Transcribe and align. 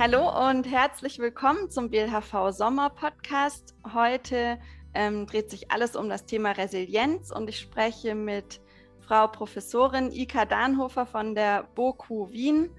Hallo 0.00 0.48
und 0.48 0.70
herzlich 0.70 1.18
willkommen 1.18 1.70
zum 1.70 1.90
BLHV 1.90 2.52
Sommer 2.52 2.88
Podcast. 2.88 3.74
Heute 3.92 4.56
ähm, 4.94 5.26
dreht 5.26 5.50
sich 5.50 5.72
alles 5.72 5.96
um 5.96 6.08
das 6.08 6.24
Thema 6.24 6.52
Resilienz 6.52 7.32
und 7.32 7.48
ich 7.48 7.58
spreche 7.58 8.14
mit 8.14 8.60
Frau 9.00 9.26
Professorin 9.26 10.12
Ika 10.12 10.44
Dahnhofer 10.44 11.04
von 11.04 11.34
der 11.34 11.64
BOKU 11.74 12.30
Wien, 12.30 12.70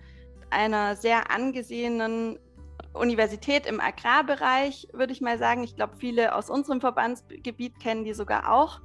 einer 0.49 0.95
sehr 0.95 1.29
angesehenen 1.29 2.39
Universität 2.93 3.65
im 3.65 3.81
Agrarbereich, 3.81 4.87
würde 4.93 5.11
ich 5.11 5.19
mal 5.19 5.37
sagen. 5.37 5.65
Ich 5.65 5.75
glaube, 5.75 5.97
viele 5.97 6.33
aus 6.33 6.49
unserem 6.49 6.79
Verbandsgebiet 6.79 7.81
kennen 7.81 8.05
die 8.05 8.13
sogar 8.13 8.49
auch. 8.49 8.79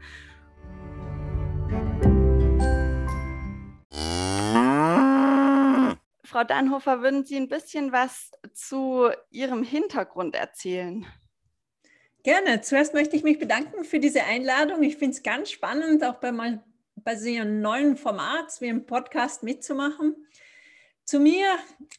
Frau 6.34 6.42
Dannhofer, 6.42 7.00
würden 7.00 7.24
Sie 7.24 7.36
ein 7.36 7.46
bisschen 7.46 7.92
was 7.92 8.32
zu 8.52 9.08
Ihrem 9.30 9.62
Hintergrund 9.62 10.34
erzählen? 10.34 11.06
Gerne. 12.24 12.60
Zuerst 12.60 12.92
möchte 12.92 13.14
ich 13.14 13.22
mich 13.22 13.38
bedanken 13.38 13.84
für 13.84 14.00
diese 14.00 14.24
Einladung. 14.24 14.82
Ich 14.82 14.96
finde 14.96 15.14
es 15.14 15.22
ganz 15.22 15.52
spannend, 15.52 16.02
auch 16.02 16.16
bei, 16.16 16.32
mal, 16.32 16.64
bei 16.96 17.14
so 17.14 17.28
einem 17.28 17.60
neuen 17.60 17.96
Format 17.96 18.46
wie 18.58 18.68
einem 18.68 18.84
Podcast 18.84 19.44
mitzumachen. 19.44 20.26
Zu 21.04 21.20
mir, 21.20 21.46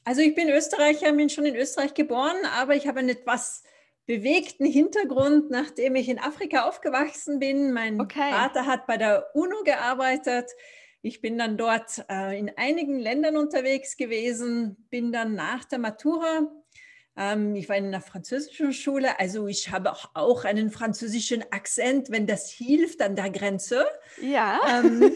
also 0.04 0.20
ich 0.20 0.36
bin 0.36 0.50
Österreicher, 0.50 1.14
bin 1.14 1.30
schon 1.30 1.46
in 1.46 1.56
Österreich 1.56 1.94
geboren, 1.94 2.36
aber 2.58 2.76
ich 2.76 2.90
habe 2.90 3.00
einen 3.00 3.08
etwas 3.08 3.64
bewegten 4.06 4.66
Hintergrund, 4.66 5.50
nachdem 5.50 5.96
ich 5.96 6.10
in 6.10 6.20
Afrika 6.20 6.68
aufgewachsen 6.68 7.40
bin. 7.40 7.72
Mein 7.72 8.02
okay. 8.02 8.32
Vater 8.32 8.66
hat 8.66 8.86
bei 8.86 8.98
der 8.98 9.34
UNO 9.34 9.64
gearbeitet. 9.64 10.52
Ich 11.06 11.22
bin 11.22 11.38
dann 11.38 11.58
dort 11.58 12.04
äh, 12.10 12.38
in 12.38 12.52
einigen 12.58 12.98
Ländern 12.98 13.38
unterwegs 13.38 13.96
gewesen, 13.96 14.88
bin 14.90 15.12
dann 15.12 15.36
nach 15.36 15.64
der 15.66 15.80
Matura 15.80 16.48
ähm, 17.18 17.56
ich 17.56 17.70
war 17.70 17.78
in 17.78 17.86
einer 17.86 18.02
französischen 18.02 18.74
Schule, 18.74 19.20
also 19.20 19.48
ich 19.48 19.72
habe 19.72 19.92
auch, 19.92 20.10
auch 20.16 20.44
einen 20.44 20.70
französischen 20.70 21.44
Akzent, 21.52 22.12
wenn 22.12 22.28
das 22.28 22.50
hilft 22.50 23.02
an 23.02 23.16
der 23.16 23.30
Grenze. 23.30 23.86
Ja. 24.22 24.60
Ähm, 24.68 25.12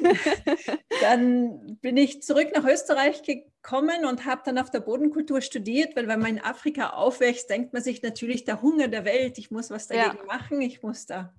dann 1.02 1.78
bin 1.82 1.98
ich 1.98 2.22
zurück 2.22 2.50
nach 2.56 2.64
Österreich 2.64 3.22
gekommen 3.24 4.06
und 4.06 4.26
habe 4.26 4.42
dann 4.46 4.58
auf 4.58 4.72
der 4.72 4.80
Bodenkultur 4.80 5.42
studiert, 5.42 5.96
weil 5.98 6.08
wenn 6.08 6.20
man 6.20 6.38
in 6.38 6.42
Afrika 6.42 6.92
aufwächst, 6.92 7.50
denkt 7.50 7.74
man 7.74 7.84
sich 7.84 8.02
natürlich 8.02 8.46
der 8.46 8.62
Hunger 8.62 8.88
der 8.88 9.04
Welt, 9.04 9.38
ich 9.38 9.52
muss 9.52 9.70
was 9.70 9.88
dagegen 9.88 10.20
ja. 10.20 10.26
machen, 10.26 10.62
ich 10.62 10.82
muss 10.82 11.06
da. 11.06 11.34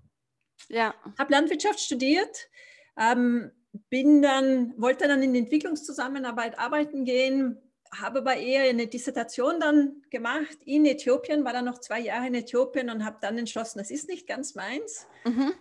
Ja. 0.69 0.95
Habe 1.19 1.33
Landwirtschaft 1.33 1.81
studiert. 1.81 2.51
Ähm, 2.99 3.51
bin 3.73 4.23
dann, 4.23 4.75
wollte 4.77 5.07
dann 5.09 5.23
in 5.23 5.35
Entwicklungszusammenarbeit 5.35 6.59
arbeiten 6.59 7.05
gehen, 7.05 7.59
habe 7.93 8.21
aber 8.21 8.37
eher 8.37 8.69
eine 8.69 8.87
Dissertation 8.87 9.59
dann 9.61 10.03
gemacht 10.11 10.59
in 10.65 10.87
Äthiopien, 10.87 11.45
war 11.45 11.53
dann 11.53 11.65
noch 11.65 11.79
zwei 11.79 12.01
Jahre 12.01 12.29
in 12.29 12.35
Äthiopien 12.35 12.91
und 12.91 13.05
habe 13.05 13.19
dann 13.21 13.39
entschlossen, 13.39 13.79
das 13.79 13.91
ist 13.91 14.09
nicht 14.09 14.27
ganz 14.27 14.55
meins. 14.55 15.07
Mhm. 15.25 15.53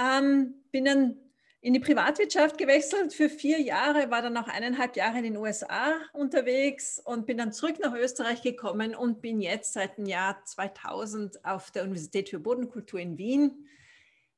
Ähm, 0.00 0.54
bin 0.70 0.84
dann 0.84 1.16
in 1.60 1.72
die 1.72 1.80
Privatwirtschaft 1.80 2.56
gewechselt 2.56 3.12
für 3.12 3.28
vier 3.28 3.60
Jahre, 3.60 4.10
war 4.10 4.22
dann 4.22 4.32
noch 4.32 4.46
eineinhalb 4.46 4.96
Jahre 4.96 5.18
in 5.18 5.24
den 5.24 5.36
USA 5.36 5.92
unterwegs 6.12 7.00
und 7.04 7.26
bin 7.26 7.36
dann 7.36 7.52
zurück 7.52 7.76
nach 7.80 7.94
Österreich 7.94 8.42
gekommen 8.42 8.94
und 8.94 9.20
bin 9.20 9.40
jetzt 9.40 9.72
seit 9.72 9.98
dem 9.98 10.06
Jahr 10.06 10.44
2000 10.44 11.44
auf 11.44 11.72
der 11.72 11.82
Universität 11.82 12.28
für 12.28 12.38
Bodenkultur 12.38 13.00
in 13.00 13.18
Wien. 13.18 13.68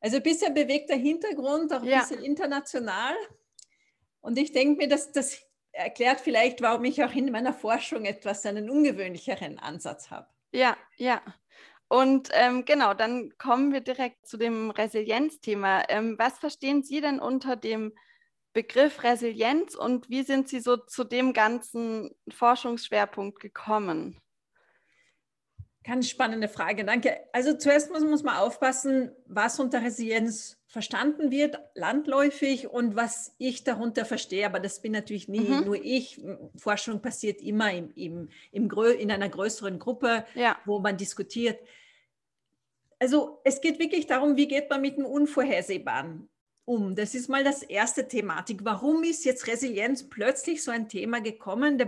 Also 0.00 0.16
ein 0.16 0.22
bisschen 0.22 0.54
bewegter 0.54 0.96
Hintergrund, 0.96 1.72
auch 1.72 1.82
ein 1.82 1.88
ja. 1.88 2.00
bisschen 2.00 2.22
international. 2.22 3.14
Und 4.20 4.38
ich 4.38 4.52
denke 4.52 4.78
mir, 4.82 4.88
dass 4.88 5.12
das 5.12 5.38
erklärt 5.72 6.20
vielleicht, 6.20 6.62
warum 6.62 6.84
ich 6.84 7.02
auch 7.04 7.12
in 7.14 7.30
meiner 7.30 7.52
Forschung 7.52 8.04
etwas 8.04 8.44
einen 8.46 8.70
ungewöhnlicheren 8.70 9.58
Ansatz 9.58 10.10
habe. 10.10 10.26
Ja, 10.52 10.76
ja. 10.96 11.22
Und 11.88 12.28
ähm, 12.32 12.64
genau, 12.64 12.94
dann 12.94 13.36
kommen 13.36 13.72
wir 13.72 13.80
direkt 13.80 14.26
zu 14.26 14.36
dem 14.36 14.70
Resilienzthema. 14.70 15.84
Ähm, 15.88 16.16
was 16.19 16.38
verstehen 16.38 16.82
Sie 16.82 17.00
denn 17.00 17.19
unter 17.20 17.56
dem 17.56 17.92
Begriff 18.52 19.02
Resilienz 19.02 19.75
und 19.75 20.08
wie 20.08 20.22
sind 20.22 20.48
Sie 20.48 20.60
so 20.60 20.76
zu 20.76 21.04
dem 21.04 21.32
ganzen 21.32 22.10
Forschungsschwerpunkt 22.28 23.41
gekommen? 23.41 24.19
Ganz 25.82 26.10
spannende 26.10 26.48
Frage, 26.48 26.84
danke. 26.84 27.20
Also 27.32 27.54
zuerst 27.54 27.91
muss, 27.91 28.04
muss 28.04 28.22
man 28.22 28.36
aufpassen, 28.36 29.12
was 29.26 29.58
unter 29.58 29.82
Resilienz 29.82 30.58
verstanden 30.66 31.30
wird, 31.30 31.58
landläufig 31.74 32.68
und 32.68 32.96
was 32.96 33.34
ich 33.38 33.64
darunter 33.64 34.04
verstehe. 34.04 34.44
Aber 34.44 34.60
das 34.60 34.82
bin 34.82 34.92
natürlich 34.92 35.28
nie 35.28 35.40
mhm. 35.40 35.64
nur 35.64 35.82
ich. 35.82 36.20
Forschung 36.56 37.00
passiert 37.00 37.40
immer 37.40 37.72
im, 37.72 37.90
im, 37.94 38.28
im 38.52 38.70
in 38.98 39.10
einer 39.10 39.28
größeren 39.30 39.78
Gruppe, 39.78 40.26
ja. 40.34 40.58
wo 40.66 40.80
man 40.80 40.98
diskutiert. 40.98 41.58
Also 42.98 43.40
es 43.44 43.62
geht 43.62 43.78
wirklich 43.78 44.06
darum, 44.06 44.36
wie 44.36 44.48
geht 44.48 44.69
man 44.69 44.82
mit 44.82 44.98
dem 44.98 45.06
Unvorhersehbaren 45.06 46.28
um. 46.66 46.94
Das 46.94 47.14
ist 47.14 47.28
mal 47.28 47.42
das 47.42 47.62
erste 47.62 48.06
Thematik. 48.06 48.60
Warum 48.64 49.02
ist 49.02 49.24
jetzt 49.24 49.46
Resilienz 49.46 50.08
plötzlich 50.08 50.62
so 50.62 50.70
ein 50.70 50.88
Thema 50.88 51.20
gekommen? 51.20 51.78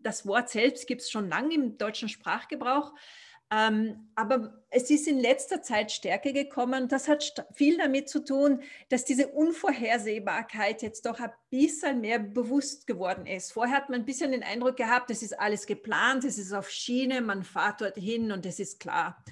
das 0.00 0.26
Wort 0.26 0.48
selbst 0.48 0.86
gibt 0.86 1.02
es 1.02 1.10
schon 1.10 1.28
lange 1.28 1.54
im 1.54 1.76
deutschen 1.76 2.08
Sprachgebrauch. 2.08 2.94
Ähm, 3.54 4.08
aber 4.14 4.64
es 4.70 4.90
ist 4.90 5.06
in 5.06 5.18
letzter 5.18 5.62
Zeit 5.62 5.92
stärker 5.92 6.32
gekommen. 6.32 6.88
Das 6.88 7.08
hat 7.08 7.46
viel 7.52 7.76
damit 7.76 8.08
zu 8.08 8.24
tun, 8.24 8.62
dass 8.88 9.04
diese 9.04 9.28
Unvorhersehbarkeit 9.28 10.82
jetzt 10.82 11.06
doch 11.06 11.20
ein 11.20 11.30
bisschen 11.50 12.00
mehr 12.00 12.18
bewusst 12.18 12.86
geworden 12.86 13.26
ist. 13.26 13.52
Vorher 13.52 13.76
hat 13.76 13.90
man 13.90 14.00
ein 14.00 14.06
bisschen 14.06 14.32
den 14.32 14.42
Eindruck 14.42 14.76
gehabt, 14.76 15.10
es 15.10 15.22
ist 15.22 15.38
alles 15.38 15.66
geplant, 15.66 16.24
es 16.24 16.38
ist 16.38 16.52
auf 16.52 16.70
Schiene, 16.70 17.20
man 17.20 17.44
fährt 17.44 17.80
dorthin 17.80 18.32
und 18.32 18.46
es 18.46 18.58
ist 18.58 18.80
klar. 18.80 19.22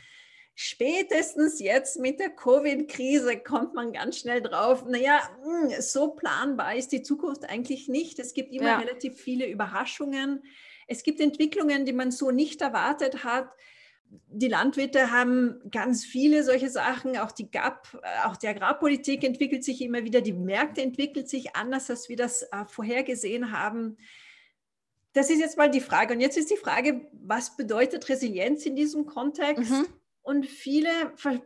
Spätestens 0.55 1.61
jetzt 1.61 1.99
mit 1.99 2.21
der 2.21 2.31
Covid-Krise 2.31 3.39
kommt 3.39 3.75
man 3.75 3.93
ganz 3.93 4.19
schnell 4.19 4.43
drauf, 4.43 4.85
naja, 4.87 5.21
hm, 5.43 5.81
so 5.81 6.11
planbar 6.11 6.77
ist 6.77 6.93
die 6.93 7.03
Zukunft 7.03 7.49
eigentlich 7.49 7.89
nicht. 7.89 8.19
Es 8.19 8.35
gibt 8.35 8.53
immer 8.53 8.67
ja. 8.67 8.79
relativ 8.79 9.19
viele 9.19 9.49
Überraschungen. 9.49 10.43
Es 10.87 11.03
gibt 11.03 11.21
Entwicklungen, 11.21 11.87
die 11.87 11.95
man 11.95 12.11
so 12.11 12.31
nicht 12.31 12.61
erwartet 12.61 13.25
hat 13.25 13.49
die 14.29 14.49
Landwirte 14.49 15.11
haben 15.11 15.61
ganz 15.71 16.05
viele 16.05 16.45
solche 16.45 16.69
Sachen, 16.69 17.17
auch 17.17 17.33
die 17.33 17.51
GAP, 17.51 17.99
äh, 18.03 18.27
auch 18.27 18.37
die 18.37 18.49
Agrarpolitik 18.49 19.25
entwickelt 19.25 19.65
sich 19.65 19.81
immer 19.81 20.05
wieder, 20.05 20.21
die 20.21 20.33
Märkte 20.33 20.83
entwickeln 20.83 21.27
sich 21.27 21.57
anders, 21.57 21.89
als 21.91 22.09
wir 22.09 22.17
das 22.17 22.43
äh, 22.43 22.65
vorhergesehen 22.67 23.53
haben. 23.53 23.97
Das 25.15 25.31
ist 25.31 25.41
jetzt 25.41 25.59
mal 25.59 25.71
die 25.71 25.81
Frage. 25.81 26.15
Und 26.15 26.21
jetzt 26.21 26.37
ist 26.37 26.51
die 26.51 26.57
Frage, 26.57 27.09
was 27.13 27.57
bedeutet 27.57 28.09
Resilienz 28.09 28.65
in 28.67 28.77
diesem 28.77 29.07
Kontext? 29.07 29.71
Mhm. 29.71 29.87
Und 30.23 30.47
viele 30.47 30.91
ver, 31.17 31.43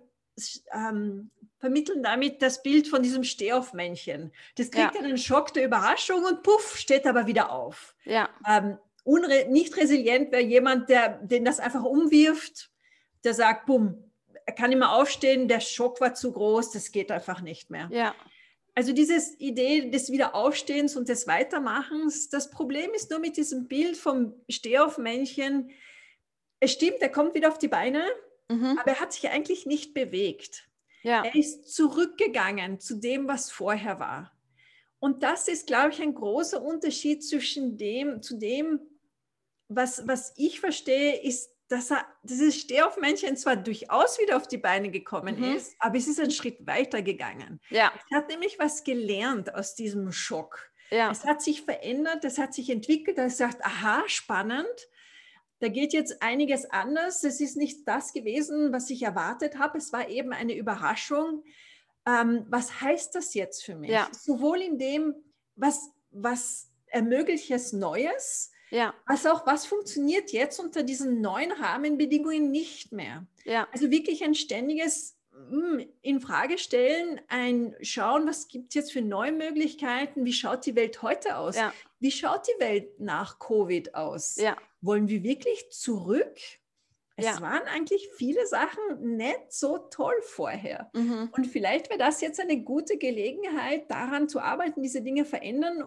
ähm, 0.73 1.31
vermitteln 1.59 2.03
damit 2.03 2.43
das 2.43 2.63
Bild 2.63 2.87
von 2.87 3.03
diesem 3.03 3.25
Stehaufmännchen. 3.25 4.33
Das 4.57 4.71
kriegt 4.71 4.95
ja. 4.95 5.01
einen 5.01 5.19
Schock 5.19 5.55
der 5.55 5.65
Überraschung 5.65 6.25
und 6.25 6.43
puff, 6.43 6.77
steht 6.77 7.07
aber 7.07 7.27
wieder 7.27 7.51
auf. 7.51 7.97
Ja. 8.05 8.29
Ähm, 8.47 8.79
Unre 9.07 9.47
nicht 9.49 9.77
resilient 9.77 10.33
wäre 10.33 10.43
jemand, 10.43 10.89
der 10.91 11.21
den 11.23 11.45
das 11.45 11.61
einfach 11.61 11.85
umwirft, 11.85 12.71
der 13.25 13.35
sagt, 13.35 13.67
bumm, 13.67 14.11
er 14.45 14.53
kann 14.53 14.73
immer 14.73 14.93
aufstehen, 14.93 15.49
der 15.49 15.61
Schock 15.61 16.01
war 16.01 16.15
zu 16.15 16.33
groß, 16.33 16.73
das 16.73 16.91
geht 16.91 17.11
einfach 17.13 17.41
nicht 17.41 17.71
mehr. 17.71 17.89
Ja. 17.93 18.15
Also 18.75 18.93
diese 18.93 19.19
Idee 19.39 19.91
des 19.91 20.11
Wiederaufstehens 20.11 20.97
und 20.97 21.09
des 21.09 21.27
Weitermachens, 21.27 22.29
das 22.29 22.51
Problem 22.51 22.91
ist 22.95 23.11
nur 23.11 23.21
mit 23.21 23.37
diesem 23.37 23.69
Bild 23.69 23.97
vom 23.97 24.35
Stehaufmännchen, 24.49 25.71
es 26.61 26.73
stimmt, 26.73 27.01
er 27.01 27.09
kommt 27.09 27.35
wieder 27.35 27.49
auf 27.49 27.59
die 27.59 27.69
Beine, 27.69 28.05
mhm. 28.49 28.79
aber 28.79 28.93
er 28.93 29.01
hat 29.01 29.13
sich 29.13 29.29
eigentlich 29.31 29.67
nicht 29.67 29.95
bewegt. 29.95 30.69
Ja. 31.03 31.25
Er 31.25 31.35
ist 31.35 31.73
zurückgegangen 31.73 32.81
zu 32.81 32.97
dem, 32.97 33.29
was 33.29 33.51
vorher 33.51 34.01
war. 34.01 34.33
Und 34.99 35.23
das 35.23 35.49
ist, 35.49 35.67
glaube 35.67 35.91
ich, 35.91 36.03
ein 36.03 36.15
großer 36.15 36.63
Unterschied 36.63 37.25
zwischen 37.25 37.77
dem, 37.77 38.23
zu 38.23 38.39
dem, 38.39 38.81
was, 39.69 40.07
was 40.07 40.33
ich 40.37 40.61
verstehe, 40.61 41.21
ist, 41.23 41.51
dass 41.69 41.91
er, 41.91 42.07
dieses 42.23 42.57
Stehaufmännchen 42.57 43.37
zwar 43.37 43.57
durchaus 43.57 44.21
wieder 44.21 44.37
auf 44.37 44.47
die 44.47 44.59
Beine 44.59 44.91
gekommen 44.91 45.39
mhm. 45.39 45.57
ist, 45.57 45.75
aber 45.81 45.97
es 45.97 46.07
ist 46.07 46.21
einen 46.21 46.31
Schritt 46.31 46.67
weiter 46.67 47.03
gegangen. 47.03 47.61
Ja. 47.71 47.93
Es 48.09 48.17
hat 48.17 48.29
nämlich 48.29 48.59
was 48.59 48.85
gelernt 48.85 49.55
aus 49.55 49.75
diesem 49.75 50.13
Schock. 50.13 50.71
Ja. 50.91 51.11
Es 51.11 51.25
hat 51.25 51.43
sich 51.43 51.63
verändert, 51.63 52.25
es 52.25 52.39
hat 52.39 52.55
sich 52.55 52.71
entwickelt, 52.71 53.19
er 53.19 53.31
sagt, 53.31 53.65
aha, 53.65 54.05
spannend, 54.07 54.89
da 55.59 55.69
geht 55.69 55.93
jetzt 55.93 56.23
einiges 56.23 56.71
anders. 56.71 57.25
Es 57.25 57.41
ist 57.41 57.57
nicht 57.57 57.89
das 57.89 58.13
gewesen, 58.13 58.73
was 58.73 58.91
ich 58.91 59.03
erwartet 59.03 59.59
habe. 59.59 59.79
Es 59.79 59.93
war 59.93 60.09
eben 60.09 60.33
eine 60.33 60.55
Überraschung. 60.55 61.43
Ähm, 62.07 62.45
was 62.49 62.81
heißt 62.81 63.15
das 63.15 63.35
jetzt 63.35 63.65
für 63.65 63.75
mich? 63.75 63.91
Ja. 63.91 64.09
Sowohl 64.13 64.61
in 64.61 64.79
dem, 64.79 65.15
was, 65.57 65.91
was 66.11 66.69
ermöglicht 66.89 67.51
es 67.51 67.73
Neues, 67.73 68.53
ja. 68.71 68.95
Also 69.05 69.31
auch, 69.31 69.47
was 69.47 69.67
funktioniert 69.67 70.33
jetzt 70.33 70.59
unter 70.59 70.83
diesen 70.83 71.21
neuen 71.21 71.53
Rahmenbedingungen 71.53 72.51
nicht 72.51 72.93
mehr? 72.93 73.27
Ja. 73.45 73.69
Also 73.73 73.91
wirklich 73.91 74.25
ein 74.25 74.35
ständiges 74.35 75.17
hm, 75.33 75.87
in 76.03 76.21
Frage 76.21 76.59
stellen, 76.59 77.21
ein 77.29 77.75
Schauen, 77.81 78.27
was 78.27 78.49
gibt 78.49 78.69
es 78.71 78.75
jetzt 78.75 78.93
für 78.93 79.03
neue 79.03 79.33
Möglichkeiten, 79.33 80.25
wie 80.25 80.33
schaut 80.33 80.67
die 80.67 80.75
Welt 80.75 81.03
heute 81.03 81.37
aus? 81.37 81.57
Ja. 81.57 81.73
Wie 82.01 82.11
schaut 82.11 82.47
die 82.49 82.61
Welt 82.61 82.99
nach 83.01 83.39
Covid 83.39 83.95
aus? 83.95 84.37
Ja. 84.37 84.57
Wollen 84.81 85.09
wir 85.09 85.23
wirklich 85.23 85.71
zurück? 85.71 86.39
Es 87.19 87.25
ja. 87.25 87.41
waren 87.41 87.63
eigentlich 87.63 88.11
viele 88.15 88.47
Sachen 88.47 89.17
nicht 89.17 89.51
so 89.51 89.79
toll 89.79 90.17
vorher. 90.23 90.91
Mhm. 90.93 91.31
Und 91.33 91.47
vielleicht 91.47 91.89
wäre 91.89 91.99
das 91.99 92.21
jetzt 92.21 92.41
eine 92.41 92.61
gute 92.63 92.99
Gelegenheit, 92.99 93.91
daran 93.91 94.29
zu 94.29 94.41
arbeiten, 94.41 94.83
diese 94.83 95.01
Dinge 95.01 95.25
verändern 95.25 95.85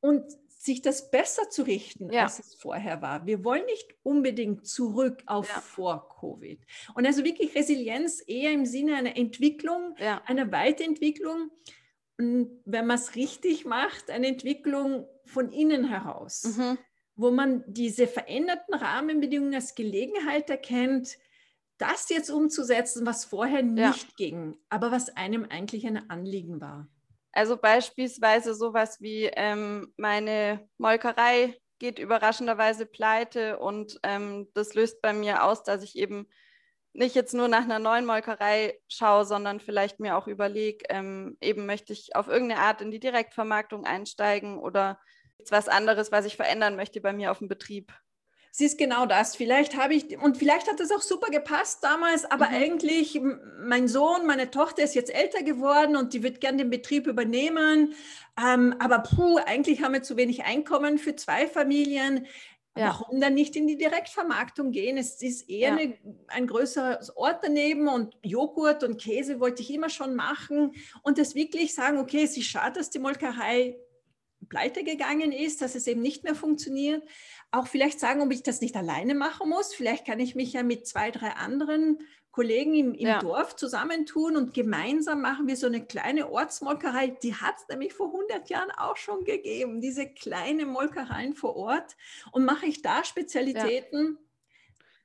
und 0.00 0.24
sich 0.60 0.82
das 0.82 1.10
besser 1.10 1.48
zu 1.48 1.62
richten, 1.62 2.12
ja. 2.12 2.24
als 2.24 2.38
es 2.38 2.54
vorher 2.54 3.00
war. 3.00 3.24
Wir 3.24 3.44
wollen 3.44 3.64
nicht 3.64 3.94
unbedingt 4.02 4.66
zurück 4.66 5.22
auf 5.24 5.48
ja. 5.48 5.58
vor 5.58 6.06
Covid. 6.20 6.60
Und 6.94 7.06
also 7.06 7.24
wirklich 7.24 7.54
Resilienz 7.54 8.22
eher 8.26 8.52
im 8.52 8.66
Sinne 8.66 8.96
einer 8.96 9.16
Entwicklung, 9.16 9.94
ja. 9.98 10.20
einer 10.26 10.52
Weiterentwicklung. 10.52 11.50
Und 12.18 12.60
wenn 12.66 12.86
man 12.86 12.98
es 12.98 13.14
richtig 13.14 13.64
macht, 13.64 14.10
eine 14.10 14.26
Entwicklung 14.26 15.06
von 15.24 15.50
innen 15.50 15.88
heraus, 15.88 16.58
mhm. 16.58 16.76
wo 17.16 17.30
man 17.30 17.64
diese 17.66 18.06
veränderten 18.06 18.74
Rahmenbedingungen 18.74 19.54
als 19.54 19.74
Gelegenheit 19.74 20.50
erkennt, 20.50 21.16
das 21.78 22.10
jetzt 22.10 22.28
umzusetzen, 22.28 23.06
was 23.06 23.24
vorher 23.24 23.62
nicht 23.62 24.18
ging, 24.18 24.58
aber 24.68 24.92
was 24.92 25.08
einem 25.16 25.46
eigentlich 25.48 25.86
ein 25.86 26.10
Anliegen 26.10 26.60
war. 26.60 26.86
Also 27.32 27.56
beispielsweise 27.56 28.54
sowas 28.54 29.00
wie 29.00 29.24
ähm, 29.24 29.92
meine 29.96 30.68
Molkerei 30.78 31.56
geht 31.78 31.98
überraschenderweise 31.98 32.86
pleite 32.86 33.58
und 33.58 33.98
ähm, 34.02 34.48
das 34.54 34.74
löst 34.74 35.00
bei 35.00 35.12
mir 35.12 35.44
aus, 35.44 35.62
dass 35.62 35.82
ich 35.82 35.96
eben 35.96 36.28
nicht 36.92 37.14
jetzt 37.14 37.34
nur 37.34 37.48
nach 37.48 37.62
einer 37.62 37.78
neuen 37.78 38.04
Molkerei 38.04 38.78
schaue, 38.88 39.24
sondern 39.24 39.60
vielleicht 39.60 40.00
mir 40.00 40.16
auch 40.16 40.26
überlege, 40.26 40.84
ähm, 40.88 41.36
eben 41.40 41.66
möchte 41.66 41.92
ich 41.92 42.16
auf 42.16 42.28
irgendeine 42.28 42.62
Art 42.62 42.80
in 42.80 42.90
die 42.90 43.00
Direktvermarktung 43.00 43.84
einsteigen 43.84 44.58
oder 44.58 44.98
was 45.48 45.68
anderes, 45.68 46.12
was 46.12 46.26
ich 46.26 46.36
verändern 46.36 46.76
möchte 46.76 47.00
bei 47.00 47.12
mir 47.12 47.30
auf 47.30 47.38
dem 47.38 47.48
Betrieb 47.48 47.92
es 48.52 48.60
ist 48.60 48.78
genau 48.78 49.06
das. 49.06 49.36
Vielleicht 49.36 49.76
habe 49.76 49.94
ich, 49.94 50.18
und 50.18 50.36
vielleicht 50.36 50.68
hat 50.68 50.80
es 50.80 50.90
auch 50.90 51.02
super 51.02 51.30
gepasst 51.30 51.84
damals, 51.84 52.24
aber 52.24 52.48
mhm. 52.48 52.54
eigentlich, 52.54 53.20
mein 53.62 53.86
Sohn, 53.86 54.26
meine 54.26 54.50
Tochter 54.50 54.82
ist 54.82 54.94
jetzt 54.94 55.14
älter 55.14 55.42
geworden 55.42 55.96
und 55.96 56.14
die 56.14 56.22
wird 56.22 56.40
gern 56.40 56.58
den 56.58 56.70
Betrieb 56.70 57.06
übernehmen. 57.06 57.94
Ähm, 58.42 58.74
aber 58.80 59.00
puh, 59.00 59.38
eigentlich 59.38 59.82
haben 59.82 59.92
wir 59.92 60.02
zu 60.02 60.16
wenig 60.16 60.44
Einkommen 60.44 60.98
für 60.98 61.14
zwei 61.14 61.46
Familien. 61.46 62.26
Ja. 62.76 62.88
Warum 62.88 63.20
dann 63.20 63.34
nicht 63.34 63.56
in 63.56 63.66
die 63.66 63.76
Direktvermarktung 63.76 64.72
gehen? 64.72 64.96
Es 64.96 65.20
ist 65.22 65.48
eher 65.48 65.70
ja. 65.70 65.76
eine, 65.76 65.98
ein 66.28 66.46
größeres 66.46 67.16
Ort 67.16 67.44
daneben 67.44 67.88
und 67.88 68.16
Joghurt 68.22 68.82
und 68.84 69.00
Käse 69.00 69.38
wollte 69.38 69.62
ich 69.62 69.72
immer 69.72 69.90
schon 69.90 70.14
machen. 70.14 70.72
Und 71.02 71.18
das 71.18 71.34
wirklich 71.34 71.74
sagen, 71.74 71.98
okay, 71.98 72.24
es 72.24 72.36
ist 72.36 72.46
schade, 72.46 72.78
dass 72.78 72.90
die 72.90 73.00
Molkerei 73.00 73.76
pleite 74.48 74.84
gegangen 74.84 75.32
ist, 75.32 75.62
dass 75.62 75.74
es 75.74 75.86
eben 75.86 76.00
nicht 76.00 76.24
mehr 76.24 76.34
funktioniert 76.34 77.02
auch 77.50 77.66
vielleicht 77.66 78.00
sagen, 78.00 78.22
ob 78.22 78.32
ich 78.32 78.42
das 78.42 78.60
nicht 78.60 78.76
alleine 78.76 79.14
machen 79.14 79.48
muss. 79.48 79.74
Vielleicht 79.74 80.06
kann 80.06 80.20
ich 80.20 80.34
mich 80.34 80.52
ja 80.52 80.62
mit 80.62 80.86
zwei, 80.86 81.10
drei 81.10 81.30
anderen 81.30 81.98
Kollegen 82.30 82.74
im, 82.74 82.94
im 82.94 83.08
ja. 83.08 83.18
Dorf 83.18 83.56
zusammentun 83.56 84.36
und 84.36 84.54
gemeinsam 84.54 85.20
machen 85.20 85.48
wir 85.48 85.56
so 85.56 85.66
eine 85.66 85.84
kleine 85.84 86.30
Ortsmolkerei. 86.30 87.08
Die 87.22 87.34
hat 87.34 87.56
es 87.58 87.68
nämlich 87.68 87.92
vor 87.92 88.06
100 88.06 88.48
Jahren 88.48 88.70
auch 88.70 88.96
schon 88.96 89.24
gegeben, 89.24 89.80
diese 89.80 90.08
kleine 90.08 90.64
Molkereien 90.64 91.34
vor 91.34 91.56
Ort. 91.56 91.96
Und 92.30 92.44
mache 92.44 92.66
ich 92.66 92.82
da 92.82 93.04
Spezialitäten. 93.04 94.18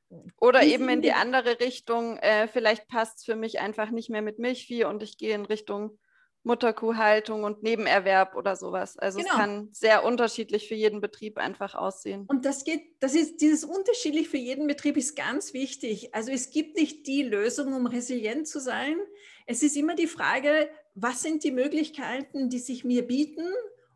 Ja. 0.10 0.18
Oder 0.40 0.64
eben 0.64 0.88
in 0.88 1.02
die 1.02 1.14
andere 1.14 1.60
Richtung, 1.60 2.18
äh, 2.18 2.48
vielleicht 2.48 2.88
passt 2.88 3.20
es 3.20 3.26
für 3.26 3.36
mich 3.36 3.60
einfach 3.60 3.90
nicht 3.90 4.10
mehr 4.12 4.22
mit 4.22 4.38
Milchvieh 4.38 4.86
und 4.86 5.02
ich 5.02 5.18
gehe 5.18 5.34
in 5.34 5.46
Richtung 5.46 5.98
Mutterkuhhaltung 6.46 7.44
und 7.44 7.64
Nebenerwerb 7.64 8.36
oder 8.36 8.56
sowas. 8.56 8.98
Also 8.98 9.20
genau. 9.20 9.32
es 9.32 9.38
kann 9.38 9.70
sehr 9.72 10.04
unterschiedlich 10.04 10.68
für 10.68 10.76
jeden 10.76 11.02
Betrieb 11.02 11.38
einfach 11.38 11.76
aussehen. 11.76 12.26
Und 12.28 12.46
das 12.46 12.64
geht, 12.64 13.02
das 13.02 13.16
ist 13.16 13.42
dieses 13.42 13.64
unterschiedlich 13.64 14.30
für 14.30 14.38
jeden 14.38 14.68
Betrieb 14.68 14.98
ist 14.98 15.16
ganz 15.16 15.54
wichtig. 15.54 16.14
Also 16.14 16.32
es 16.32 16.52
gibt 16.52 16.78
nicht 16.78 17.08
die 17.08 17.24
Lösung, 17.24 17.74
um 17.74 17.88
resilient 17.88 18.48
zu 18.48 18.60
sein. 18.60 18.98
Es 19.46 19.64
ist 19.64 19.76
immer 19.76 19.96
die 19.96 20.08
Frage, 20.08 20.70
was 20.94 21.22
sind 21.22 21.44
die 21.44 21.52
Möglichkeiten, 21.52 22.50
die 22.50 22.60
sich 22.60 22.84
mir 22.86 23.06
bieten 23.06 23.48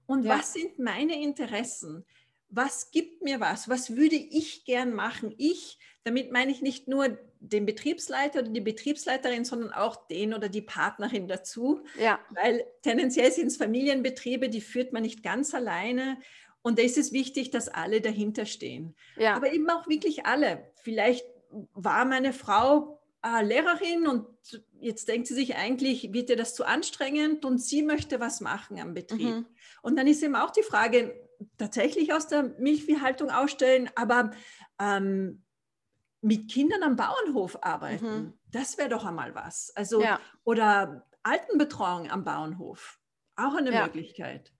und 0.05 0.23
ja. 0.23 0.37
was 0.37 0.53
sind 0.53 0.79
meine 0.79 1.21
Interessen? 1.21 2.05
Was 2.49 2.89
gibt 2.89 3.21
mir 3.21 3.39
was? 3.39 3.69
Was 3.69 3.95
würde 3.95 4.15
ich 4.15 4.65
gern 4.65 4.93
machen? 4.93 5.33
Ich, 5.37 5.77
damit 6.09 6.31
meine 6.31 6.51
ich 6.51 6.63
nicht 6.63 6.87
nur 6.87 7.19
den 7.39 7.67
Betriebsleiter 7.67 8.39
oder 8.39 8.49
die 8.49 8.61
Betriebsleiterin, 8.61 9.45
sondern 9.45 9.71
auch 9.71 10.07
den 10.07 10.33
oder 10.33 10.49
die 10.49 10.63
Partnerin 10.63 11.27
dazu. 11.27 11.81
Ja. 11.99 12.19
Weil 12.31 12.65
tendenziell 12.81 13.31
sind 13.31 13.47
es 13.47 13.57
Familienbetriebe, 13.57 14.49
die 14.49 14.59
führt 14.59 14.91
man 14.91 15.03
nicht 15.03 15.21
ganz 15.21 15.53
alleine. 15.53 16.17
Und 16.63 16.79
da 16.79 16.83
ist 16.83 16.97
es 16.97 17.13
wichtig, 17.13 17.51
dass 17.51 17.69
alle 17.69 18.01
dahinter 18.01 18.47
stehen. 18.47 18.95
Ja. 19.17 19.35
Aber 19.35 19.53
eben 19.53 19.69
auch 19.69 19.87
wirklich 19.87 20.25
alle. 20.25 20.71
Vielleicht 20.81 21.25
war 21.73 22.05
meine 22.05 22.33
Frau 22.33 22.99
äh, 23.23 23.43
Lehrerin 23.43 24.07
und 24.07 24.25
jetzt 24.81 25.07
denkt 25.07 25.27
sie 25.27 25.35
sich 25.35 25.55
eigentlich, 25.55 26.11
wird 26.11 26.31
ihr 26.31 26.37
das 26.37 26.55
zu 26.55 26.65
anstrengend 26.65 27.45
und 27.45 27.59
sie 27.59 27.83
möchte 27.83 28.19
was 28.19 28.41
machen 28.41 28.79
am 28.79 28.95
Betrieb. 28.95 29.35
Mhm. 29.35 29.45
Und 29.83 29.95
dann 29.95 30.07
ist 30.07 30.23
eben 30.23 30.35
auch 30.35 30.49
die 30.49 30.63
Frage, 30.63 31.13
tatsächlich 31.57 32.13
aus 32.13 32.27
der 32.27 32.43
Milchviehhaltung 32.59 33.29
ausstellen, 33.29 33.89
aber 33.95 34.31
ähm, 34.81 35.43
mit 36.21 36.51
Kindern 36.51 36.83
am 36.83 36.95
Bauernhof 36.95 37.57
arbeiten. 37.61 38.05
Mhm. 38.05 38.39
Das 38.47 38.77
wäre 38.77 38.89
doch 38.89 39.05
einmal 39.05 39.35
was. 39.35 39.71
Also, 39.75 40.01
ja. 40.01 40.19
oder 40.43 41.07
Altenbetreuung 41.23 42.09
am 42.09 42.23
Bauernhof. 42.23 42.99
Auch 43.35 43.55
eine 43.55 43.71
ja. 43.71 43.83
Möglichkeit. 43.83 44.51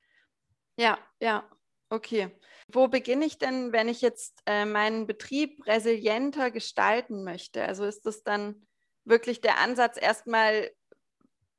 Ja, 0.78 0.98
ja, 1.20 1.50
okay. 1.90 2.30
Wo 2.72 2.88
beginne 2.88 3.26
ich 3.26 3.38
denn, 3.38 3.74
wenn 3.74 3.90
ich 3.90 4.02
jetzt 4.02 4.42
äh, 4.46 4.66
meinen 4.66 5.08
Betrieb 5.08 5.66
resilienter 5.66 6.52
gestalten 6.52 7.24
möchte? 7.24 7.64
Also 7.66 7.86
ist 7.86 8.06
das 8.06 8.24
dann 8.24 8.66
wirklich 9.04 9.42
der 9.42 9.60
Ansatz, 9.60 9.98
erstmal 10.00 10.72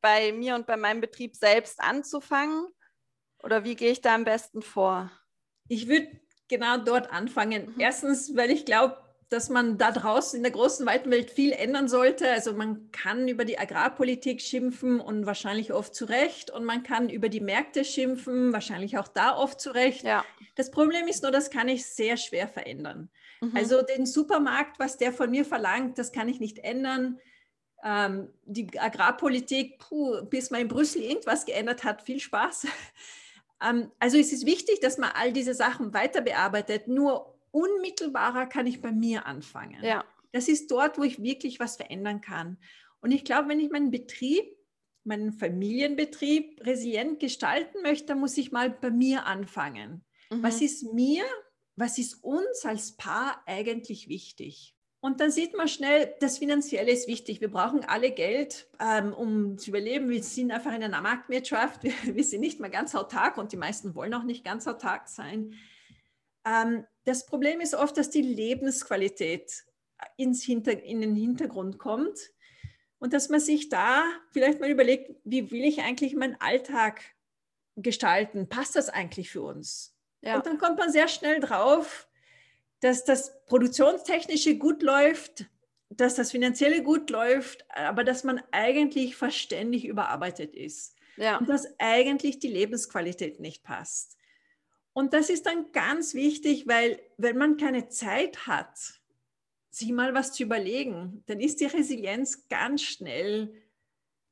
bei 0.01 0.33
mir 0.33 0.55
und 0.55 0.67
bei 0.67 0.77
meinem 0.77 1.01
Betrieb 1.01 1.37
selbst 1.37 1.81
anzufangen? 1.81 2.67
Oder 3.43 3.65
wie 3.65 3.75
gehe 3.75 3.91
ich 3.91 4.01
da 4.01 4.15
am 4.15 4.25
besten 4.25 4.63
vor? 4.63 5.11
Ich 5.69 5.89
würde 5.89 6.21
genau 6.49 6.79
dort 6.79 7.11
anfangen. 7.11 7.75
Mhm. 7.75 7.81
Erstens, 7.81 8.35
weil 8.37 8.51
ich 8.51 8.65
glaube, 8.65 8.97
dass 9.31 9.49
man 9.49 9.79
da 9.79 9.93
draußen 9.93 10.37
in 10.37 10.43
der 10.43 10.51
großen, 10.51 10.85
weiten 10.87 11.09
Welt 11.13 11.31
viel 11.31 11.53
ändern 11.53 11.89
sollte. 11.89 12.29
Also 12.29 12.53
man 12.53 12.91
kann 12.91 13.29
über 13.29 13.45
die 13.45 13.61
Agrarpolitik 13.61 14.41
schimpfen 14.41 14.99
und 14.99 15.25
wahrscheinlich 15.25 15.73
oft 15.73 15.95
zu 15.95 16.07
Recht. 16.07 16.51
Und 16.51 16.65
man 16.65 16.83
kann 16.83 17.09
über 17.09 17.29
die 17.29 17.41
Märkte 17.41 17.85
schimpfen, 17.85 18.53
wahrscheinlich 18.53 18.99
auch 18.99 19.07
da 19.07 19.37
oft 19.37 19.61
zu 19.61 19.71
Recht. 19.71 20.03
Ja. 20.03 20.25
Das 20.57 20.73
Problem 20.73 21.07
ist 21.07 21.23
nur, 21.23 21.31
das 21.31 21.51
kann 21.51 21.69
ich 21.69 21.87
sehr 21.87 22.17
schwer 22.17 22.49
verändern. 22.49 23.09
Mhm. 23.41 23.57
Also 23.57 23.83
den 23.83 24.05
Supermarkt, 24.05 24.81
was 24.81 24.99
der 24.99 25.13
von 25.13 25.31
mir 25.31 25.45
verlangt, 25.45 25.97
das 25.97 26.11
kann 26.11 26.29
ich 26.29 26.41
nicht 26.41 26.59
ändern. 26.59 27.21
Ähm, 27.85 28.33
die 28.45 28.81
Agrarpolitik, 28.81 29.79
puh, 29.79 30.25
bis 30.25 30.51
man 30.51 30.63
in 30.63 30.69
Brüssel 30.69 31.03
irgendwas 31.03 31.47
geändert 31.47 31.85
hat, 31.85 32.03
viel 32.03 32.19
Spaß. 32.19 32.67
ähm, 33.65 33.93
also 34.01 34.19
es 34.19 34.33
ist 34.33 34.45
wichtig, 34.45 34.81
dass 34.81 34.99
man 34.99 35.11
all 35.15 35.33
diese 35.33 35.55
Sachen 35.55 35.95
weiter 35.95 36.21
bearbeitet. 36.21 36.89
Nur 36.89 37.30
unmittelbarer 37.51 38.47
kann 38.47 38.67
ich 38.67 38.81
bei 38.81 38.93
mir 38.93 39.27
anfangen. 39.27 39.83
Ja. 39.83 40.05
Das 40.33 40.49
ist 40.49 40.71
dort, 40.71 40.99
wo 40.99 41.03
ich 41.03 41.23
wirklich 41.23 41.61
was 41.61 41.77
verändern 41.77 42.21
kann. 42.21 42.59
Und 43.01 43.11
ich 43.11 43.25
glaube, 43.25 43.49
wenn 43.49 43.61
ich 43.61 43.71
meinen 43.71 43.91
Betrieb, 43.91 44.45
meinen 45.05 45.33
Familienbetrieb 45.33 46.65
resilient 46.65 47.21
gestalten 47.21 47.83
möchte, 47.83 48.15
muss 48.15 48.37
ich 48.37 48.53
mal 48.53 48.71
bei 48.71 48.91
mir 48.91 49.27
anfangen. 49.27 50.05
Mhm. 50.31 50.43
Was 50.43 50.61
ist 50.61 50.93
mir, 50.93 51.25
was 51.77 51.99
ist 51.99 52.23
uns 52.23 52.65
als 52.65 52.97
Paar 52.97 53.43
eigentlich 53.47 54.09
wichtig? 54.09 54.75
Und 55.03 55.21
dann 55.21 55.31
sieht 55.31 55.57
man 55.57 55.67
schnell, 55.67 56.15
das 56.21 56.37
Finanzielle 56.37 56.93
ist 56.93 57.09
wichtig. 57.09 57.41
Wir 57.41 57.51
brauchen 57.51 57.85
alle 57.85 58.11
Geld, 58.11 58.69
ähm, 58.79 59.15
um 59.15 59.57
zu 59.57 59.71
überleben. 59.71 60.11
Wir 60.11 60.23
sind 60.23 60.53
einfach 60.53 60.75
in 60.75 60.83
einer 60.83 61.01
Marktwirtschaft. 61.01 61.83
Wir, 61.83 61.93
wir, 62.15 62.25
sind 62.25 62.41
nicht 62.41 62.61
mehr 62.61 62.69
ganz 62.69 62.95
autark 62.95 63.39
und 63.39 63.53
die 63.53 63.57
meisten 63.57 63.95
wollen 63.95 64.13
auch 64.13 64.25
nicht 64.25 64.45
ganz 64.45 64.69
autark 64.69 65.09
sein. 65.09 65.55
Ähm, 66.45 66.85
das 67.05 67.27
Problem 67.27 67.61
ist 67.61 67.75
oft, 67.75 67.97
dass 67.97 68.11
die 68.11 68.23
Lebensqualität 68.23 69.65
ins 70.17 70.43
Hinter, 70.43 70.83
in 70.83 71.01
den 71.01 71.15
Hintergrund 71.15 71.79
kommt 71.79 72.19
und 72.99 73.13
dass 73.13 73.29
man 73.29 73.41
sich 73.41 73.69
da 73.69 74.05
vielleicht 74.31 74.61
mal 74.61 74.71
überlegt, 74.71 75.11
wie 75.25 75.51
will 75.51 75.65
ich 75.65 75.81
eigentlich 75.81 76.15
meinen 76.15 76.37
Alltag 76.41 77.03
gestalten? 77.77 78.49
Passt 78.49 78.77
das 78.77 78.89
eigentlich 78.89 79.31
für 79.31 79.43
uns? 79.43 79.97
Ja. 80.23 80.37
Und 80.37 80.47
dann 80.47 80.59
kommt 80.59 80.79
man 80.79 80.93
sehr 80.93 81.09
schnell 81.09 81.41
drauf, 81.41 82.09
dass 82.81 83.05
das 83.05 83.45
Produktionstechnische 83.47 84.57
gut 84.57 84.83
läuft, 84.83 85.47
dass 85.89 86.15
das 86.15 86.31
Finanzielle 86.31 86.83
gut 86.83 87.11
läuft, 87.11 87.65
aber 87.71 88.05
dass 88.05 88.25
man 88.25 88.43
eigentlich 88.53 89.17
verständlich 89.17 89.87
überarbeitet 89.87 90.55
ist. 90.55 90.97
Ja. 91.17 91.39
Und 91.39 91.49
dass 91.49 91.67
eigentlich 91.79 92.39
die 92.39 92.49
Lebensqualität 92.49 93.41
nicht 93.41 93.63
passt. 93.63 94.17
Und 94.93 95.13
das 95.13 95.31
ist 95.31 95.47
dann 95.47 95.73
ganz 95.73 96.15
wichtig, 96.15 96.67
weil 96.67 97.01
wenn 97.17 97.37
man 97.37 97.57
keine 97.57 97.89
Zeit 97.89 98.47
hat, 98.47 99.01
sich 99.71 99.93
mal 99.93 100.15
was 100.15 100.33
zu 100.33 100.43
überlegen, 100.43 101.23
dann 101.27 101.41
ist 101.41 101.61
die 101.61 101.67
Resilienz 101.67 102.49
ganz 102.49 102.83
schnell 102.83 103.55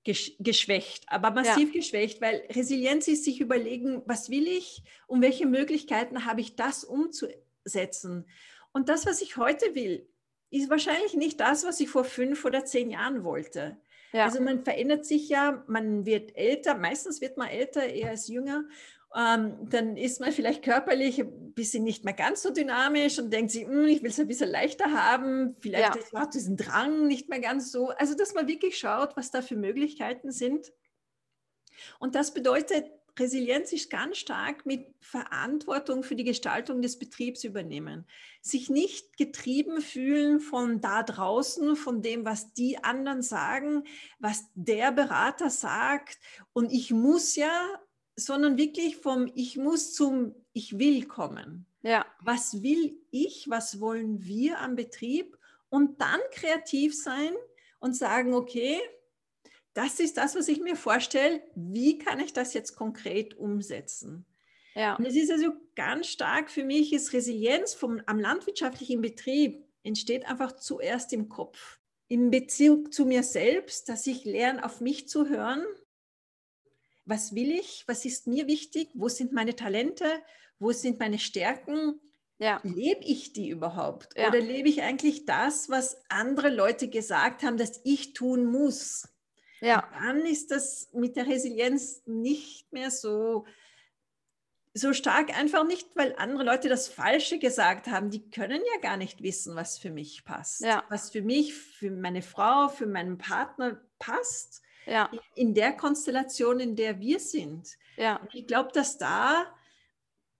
geschwächt, 0.05 1.05
aber 1.09 1.31
massiv 1.31 1.69
ja. 1.69 1.81
geschwächt, 1.81 2.21
weil 2.21 2.43
Resilienz 2.50 3.09
ist 3.09 3.25
sich 3.25 3.41
überlegen, 3.41 4.03
was 4.07 4.31
will 4.31 4.47
ich 4.47 4.83
und 5.07 5.21
welche 5.21 5.47
Möglichkeiten 5.47 6.25
habe 6.25 6.41
ich, 6.41 6.57
das 6.57 6.83
umzusetzen. 6.83 8.27
Und 8.73 8.88
das, 8.88 9.07
was 9.07 9.21
ich 9.21 9.37
heute 9.37 9.75
will, 9.75 10.09
ist 10.50 10.71
wahrscheinlich 10.71 11.15
nicht 11.15 11.41
das, 11.41 11.65
was 11.65 11.79
ich 11.81 11.91
vor 11.91 12.05
fünf 12.05 12.45
oder 12.45 12.65
zehn 12.65 12.91
Jahren 12.91 13.23
wollte. 13.23 13.77
Ja. 14.12 14.25
Also 14.25 14.41
man 14.41 14.65
verändert 14.65 15.05
sich 15.05 15.29
ja, 15.29 15.62
man 15.67 16.07
wird 16.07 16.35
älter, 16.37 16.75
meistens 16.75 17.21
wird 17.21 17.37
man 17.37 17.49
älter, 17.49 17.85
eher 17.85 18.11
als 18.11 18.29
jünger. 18.29 18.65
Ähm, 19.17 19.69
dann 19.71 19.97
ist 19.97 20.21
man 20.21 20.33
vielleicht 20.33 20.62
körperlich 20.62 21.21
ein 21.21 21.55
bisschen 21.55 21.83
nicht 21.83 22.05
mehr 22.05 22.15
ganz 22.15 22.43
so 22.43 22.50
dynamisch 22.50 23.19
und 23.19 23.33
denkt 23.33 23.50
sich, 23.50 23.65
hm, 23.67 23.87
ich 23.87 24.03
will 24.03 24.11
es 24.11 24.21
ein 24.21 24.29
bisschen 24.29 24.50
leichter 24.50 24.93
haben, 24.93 25.57
vielleicht 25.61 26.12
ja. 26.12 26.21
hat 26.21 26.35
diesen 26.35 26.57
Drang 26.57 27.07
nicht 27.07 27.29
mehr 27.29 27.41
ganz 27.41 27.73
so. 27.73 27.88
Also, 27.88 28.15
dass 28.15 28.35
man 28.35 28.49
wirklich 28.49 28.79
schaut, 28.79 29.17
was 29.17 29.31
da 29.31 29.41
für 29.41 29.57
Möglichkeiten 29.57 30.31
sind. 30.31 30.73
Und 31.99 32.15
das 32.15 32.35
bedeutet, 32.35 32.85
Resilienz 33.19 33.73
ist 33.73 33.91
ganz 33.91 34.19
stark 34.19 34.65
mit 34.65 34.87
Verantwortung 35.00 36.03
für 36.03 36.15
die 36.15 36.25
Gestaltung 36.25 36.83
des 36.83 36.99
Betriebs 36.99 37.45
übernehmen. 37.45 38.07
Sich 38.41 38.71
nicht 38.71 39.17
getrieben 39.17 39.81
fühlen 39.81 40.41
von 40.41 40.81
da 40.81 41.03
draußen, 41.03 41.77
von 41.77 42.03
dem, 42.03 42.25
was 42.25 42.53
die 42.53 42.83
anderen 42.83 43.23
sagen, 43.23 43.85
was 44.19 44.45
der 44.55 44.93
Berater 44.93 45.50
sagt. 45.50 46.19
Und 46.53 46.73
ich 46.73 46.91
muss 46.93 47.37
ja, 47.37 47.81
sondern 48.19 48.59
wirklich 48.59 48.97
vom 48.97 49.31
Ich 49.35 49.57
muss 49.57 49.95
zum 49.95 50.35
Ich 50.53 50.79
will 50.79 51.07
kommen. 51.07 51.67
Ja. 51.83 52.07
Was 52.21 52.63
will 52.63 52.99
ich? 53.11 53.49
Was 53.49 53.81
wollen 53.81 54.25
wir 54.25 54.61
am 54.61 54.77
Betrieb? 54.77 55.39
Und 55.71 56.01
dann 56.01 56.21
kreativ 56.33 56.97
sein 57.01 57.33
und 57.79 57.95
sagen, 57.95 58.35
okay, 58.35 58.81
das 59.75 60.01
ist 60.01 60.17
das, 60.17 60.35
was 60.35 60.49
ich 60.49 60.61
mir 60.61 60.77
vorstelle. 60.77 61.43
Wie 61.55 61.99
kann 61.99 62.21
ich 62.21 62.33
das 62.33 62.55
jetzt 62.55 62.75
konkret 62.75 63.35
umsetzen? 63.35 64.27
Ja. 64.75 64.97
Und 64.97 65.07
es 65.07 65.15
ist 65.15 65.31
also 65.31 65.53
ganz 65.77 66.09
stark 66.09 66.51
für 66.51 66.65
mich, 66.65 66.93
ist 66.93 67.13
Resilienz 67.13 67.75
vom, 67.75 68.01
am 68.07 68.19
landwirtschaftlichen 68.19 69.01
Betrieb 69.01 69.65
entsteht 69.83 70.27
einfach 70.27 70.53
zuerst 70.53 71.13
im 71.13 71.29
Kopf. 71.29 71.79
Im 72.09 72.31
Bezug 72.31 72.93
zu 72.93 73.05
mir 73.05 73.23
selbst, 73.23 73.89
dass 73.89 74.07
ich 74.07 74.25
lerne, 74.25 74.65
auf 74.65 74.81
mich 74.81 75.09
zu 75.09 75.29
hören. 75.29 75.65
Was 77.09 77.35
will 77.35 77.50
ich? 77.53 77.85
Was 77.87 78.05
ist 78.05 78.27
mir 78.27 78.47
wichtig? 78.47 78.91
Wo 78.93 79.09
sind 79.09 79.33
meine 79.33 79.57
Talente? 79.57 80.05
Wo 80.59 80.73
sind 80.73 80.99
meine 81.00 81.19
Stärken? 81.19 81.99
Ja. 82.38 82.61
Lebe 82.62 83.00
ich 83.03 83.33
die 83.33 83.49
überhaupt? 83.49 84.17
Ja. 84.17 84.29
Oder 84.29 84.41
lebe 84.41 84.69
ich 84.69 84.83
eigentlich 84.83 85.25
das, 85.25 85.71
was 85.71 86.03
andere 86.11 86.50
Leute 86.50 86.88
gesagt 86.88 87.43
haben, 87.43 87.57
dass 87.57 87.81
ich 87.85 88.12
tun 88.12 88.45
muss? 88.45 89.09
Ja. 89.61 89.88
dann 89.99 90.25
ist 90.25 90.53
das 90.53 90.88
mit 90.93 91.17
der 91.17 91.27
Resilienz 91.27 92.03
nicht 92.07 92.73
mehr 92.73 92.93
so, 92.93 93.45
so 94.73 94.93
stark, 94.93 95.37
einfach 95.37 95.67
nicht, 95.67 95.88
weil 95.97 96.15
andere 96.17 96.45
Leute 96.45 96.69
das 96.69 96.87
Falsche 96.88 97.41
gesagt 97.41 97.88
haben. 97.88 98.11
Die 98.11 98.31
können 98.31 98.61
ja 98.75 98.81
gar 98.83 98.97
nicht 98.97 99.21
wissen, 99.23 99.57
was 99.57 99.79
für 99.79 99.91
mich 99.91 100.25
passt. 100.25 100.61
Ja. 100.61 100.85
Was 100.91 101.11
für 101.11 101.23
mich, 101.23 101.55
für 101.55 101.91
meine 101.91 102.23
Frau, 102.23 102.69
für 102.69 102.87
meinen 102.87 103.19
Partner 103.19 103.81
passt. 103.99 104.62
Ja. 104.88 105.11
In 105.35 105.54
der 105.54 105.73
Konstellation, 105.73 106.61
in 106.61 106.76
der 106.76 106.99
wir 107.00 107.21
sind. 107.21 107.76
Ja. 107.97 108.21
Ich 108.33 108.47
glaube, 108.47 108.71
dass 108.73 108.99
da 108.99 109.47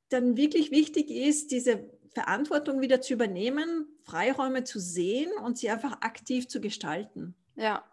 dann 0.09 0.37
wirklich 0.37 0.71
wichtig 0.71 1.11
ist, 1.11 1.51
diese 1.51 1.91
Verantwortung 2.15 2.81
wieder 2.81 3.01
zu 3.01 3.13
übernehmen, 3.13 3.87
Freiräume 4.05 4.65
zu 4.65 4.81
sehen 4.81 5.31
und 5.45 5.59
sie 5.59 5.69
einfach 5.69 6.01
aktiv 6.01 6.49
zu 6.49 6.61
gestalten. 6.61 7.35
Ja, 7.57 7.85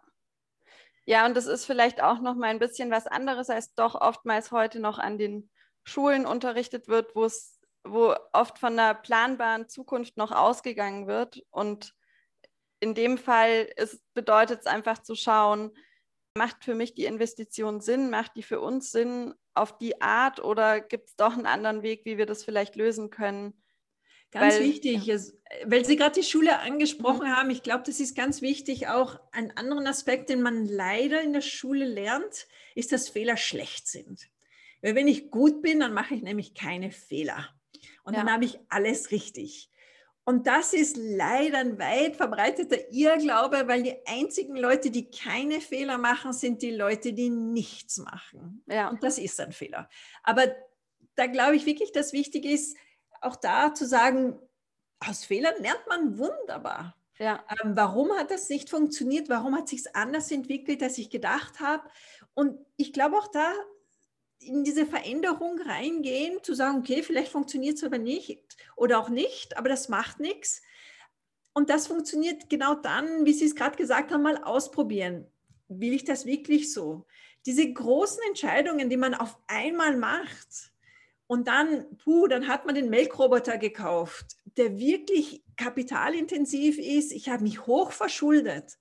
ja, 1.06 1.24
und 1.24 1.36
das 1.36 1.46
ist 1.46 1.64
vielleicht 1.64 2.02
auch 2.02 2.20
noch 2.20 2.34
mal 2.34 2.48
ein 2.48 2.58
bisschen 2.58 2.90
was 2.90 3.06
anderes, 3.06 3.48
als 3.48 3.74
doch 3.74 3.94
oftmals 3.94 4.50
heute 4.50 4.80
noch 4.80 4.98
an 4.98 5.18
den 5.18 5.48
Schulen 5.84 6.26
unterrichtet 6.26 6.88
wird, 6.88 7.14
wo 7.14 7.24
es, 7.24 7.60
wo 7.84 8.16
oft 8.32 8.58
von 8.58 8.72
einer 8.72 8.94
planbaren 8.94 9.68
Zukunft 9.68 10.16
noch 10.16 10.32
ausgegangen 10.32 11.06
wird. 11.06 11.44
Und 11.50 11.94
in 12.80 12.94
dem 12.94 13.18
Fall 13.18 13.68
ist, 13.76 14.02
bedeutet 14.14 14.60
es 14.60 14.66
einfach 14.66 14.98
zu 14.98 15.14
schauen, 15.14 15.70
macht 16.36 16.64
für 16.64 16.74
mich 16.74 16.94
die 16.94 17.04
Investition 17.04 17.80
Sinn, 17.80 18.10
macht 18.10 18.36
die 18.36 18.42
für 18.42 18.60
uns 18.60 18.92
Sinn 18.92 19.34
auf 19.54 19.78
die 19.78 20.00
Art 20.00 20.42
oder 20.42 20.80
gibt 20.80 21.08
es 21.08 21.16
doch 21.16 21.32
einen 21.32 21.46
anderen 21.46 21.82
Weg, 21.82 22.04
wie 22.04 22.18
wir 22.18 22.26
das 22.26 22.44
vielleicht 22.44 22.76
lösen 22.76 23.10
können? 23.10 23.54
Ganz 24.30 24.56
weil, 24.56 24.64
wichtig, 24.64 25.06
ja. 25.06 25.18
weil 25.64 25.84
Sie 25.84 25.96
gerade 25.96 26.20
die 26.20 26.26
Schule 26.26 26.58
angesprochen 26.58 27.28
mhm. 27.28 27.36
haben, 27.36 27.50
ich 27.50 27.62
glaube, 27.62 27.84
das 27.86 28.00
ist 28.00 28.16
ganz 28.16 28.42
wichtig. 28.42 28.88
Auch 28.88 29.18
ein 29.32 29.56
anderen 29.56 29.86
Aspekt, 29.86 30.28
den 30.30 30.42
man 30.42 30.66
leider 30.66 31.22
in 31.22 31.32
der 31.32 31.40
Schule 31.40 31.86
lernt, 31.86 32.46
ist, 32.74 32.92
dass 32.92 33.08
Fehler 33.08 33.36
schlecht 33.36 33.86
sind. 33.86 34.28
Weil 34.82 34.94
wenn 34.94 35.08
ich 35.08 35.30
gut 35.30 35.62
bin, 35.62 35.80
dann 35.80 35.94
mache 35.94 36.14
ich 36.14 36.22
nämlich 36.22 36.54
keine 36.54 36.90
Fehler. 36.90 37.48
Und 38.04 38.14
ja. 38.14 38.20
dann 38.20 38.32
habe 38.32 38.44
ich 38.44 38.58
alles 38.68 39.10
richtig. 39.10 39.70
Und 40.28 40.48
das 40.48 40.72
ist 40.72 40.96
leider 40.96 41.58
ein 41.58 41.78
weit 41.78 42.16
verbreiteter 42.16 42.90
Irrglaube, 42.90 43.68
weil 43.68 43.84
die 43.84 43.94
einzigen 44.08 44.56
Leute, 44.56 44.90
die 44.90 45.08
keine 45.08 45.60
Fehler 45.60 45.98
machen, 45.98 46.32
sind 46.32 46.62
die 46.62 46.72
Leute, 46.72 47.12
die 47.12 47.30
nichts 47.30 47.98
machen. 47.98 48.64
Ja. 48.66 48.88
Und 48.88 49.04
das 49.04 49.18
ist 49.18 49.40
ein 49.40 49.52
Fehler. 49.52 49.88
Aber 50.24 50.48
da 51.14 51.28
glaube 51.28 51.54
ich 51.54 51.64
wirklich, 51.64 51.92
dass 51.92 52.12
wichtig 52.12 52.44
ist, 52.44 52.76
auch 53.20 53.36
da 53.36 53.72
zu 53.72 53.86
sagen, 53.86 54.36
aus 54.98 55.24
Fehlern 55.24 55.54
lernt 55.60 55.86
man 55.88 56.18
wunderbar. 56.18 56.96
Ja. 57.18 57.44
Ähm, 57.62 57.76
warum 57.76 58.10
hat 58.10 58.32
das 58.32 58.48
nicht 58.48 58.68
funktioniert? 58.68 59.28
Warum 59.28 59.54
hat 59.54 59.68
sich 59.68 59.94
anders 59.94 60.32
entwickelt, 60.32 60.82
als 60.82 60.98
ich 60.98 61.08
gedacht 61.08 61.60
habe? 61.60 61.88
Und 62.34 62.58
ich 62.76 62.92
glaube 62.92 63.16
auch 63.16 63.28
da 63.28 63.52
in 64.38 64.64
diese 64.64 64.86
Veränderung 64.86 65.60
reingehen, 65.60 66.42
zu 66.42 66.54
sagen, 66.54 66.78
okay, 66.78 67.02
vielleicht 67.02 67.32
funktioniert 67.32 67.76
es 67.76 67.84
aber 67.84 67.98
nicht 67.98 68.56
oder 68.76 68.98
auch 68.98 69.08
nicht, 69.08 69.56
aber 69.56 69.68
das 69.68 69.88
macht 69.88 70.20
nichts. 70.20 70.62
Und 71.52 71.70
das 71.70 71.86
funktioniert 71.86 72.50
genau 72.50 72.74
dann, 72.74 73.24
wie 73.24 73.32
Sie 73.32 73.46
es 73.46 73.54
gerade 73.54 73.76
gesagt 73.76 74.12
haben, 74.12 74.22
mal 74.22 74.42
ausprobieren. 74.44 75.26
Will 75.68 75.94
ich 75.94 76.04
das 76.04 76.26
wirklich 76.26 76.72
so? 76.72 77.06
Diese 77.46 77.72
großen 77.72 78.22
Entscheidungen, 78.28 78.90
die 78.90 78.96
man 78.96 79.14
auf 79.14 79.38
einmal 79.46 79.96
macht, 79.96 80.72
und 81.28 81.48
dann, 81.48 81.86
puh, 81.98 82.28
dann 82.28 82.46
hat 82.46 82.66
man 82.66 82.74
den 82.74 82.88
Melkroboter 82.88 83.58
gekauft, 83.58 84.36
der 84.56 84.78
wirklich 84.78 85.42
kapitalintensiv 85.56 86.78
ist. 86.78 87.12
Ich 87.12 87.28
habe 87.28 87.42
mich 87.42 87.66
hoch 87.66 87.90
verschuldet. 87.90 88.78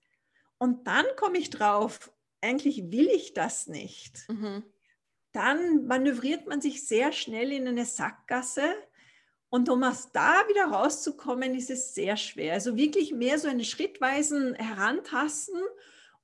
Und 0.58 0.86
dann 0.88 1.06
komme 1.18 1.38
ich 1.38 1.50
drauf, 1.50 2.12
eigentlich 2.42 2.92
will 2.92 3.08
ich 3.08 3.34
das 3.34 3.68
nicht. 3.68 4.30
Mhm. 4.30 4.64
Dann 5.36 5.86
manövriert 5.86 6.48
man 6.48 6.62
sich 6.62 6.88
sehr 6.88 7.12
schnell 7.12 7.52
in 7.52 7.68
eine 7.68 7.86
Sackgasse. 7.86 8.74
Und 9.50 9.70
um 9.70 9.84
aus 9.84 10.12
da 10.12 10.48
wieder 10.48 10.66
rauszukommen, 10.66 11.54
ist 11.56 11.70
es 11.70 11.94
sehr 11.94 12.18
schwer. 12.18 12.54
Also 12.54 12.76
wirklich 12.76 13.14
mehr 13.14 13.38
so 13.38 13.48
einen 13.48 13.64
schrittweisen 13.64 14.56
Herantasten 14.56 15.62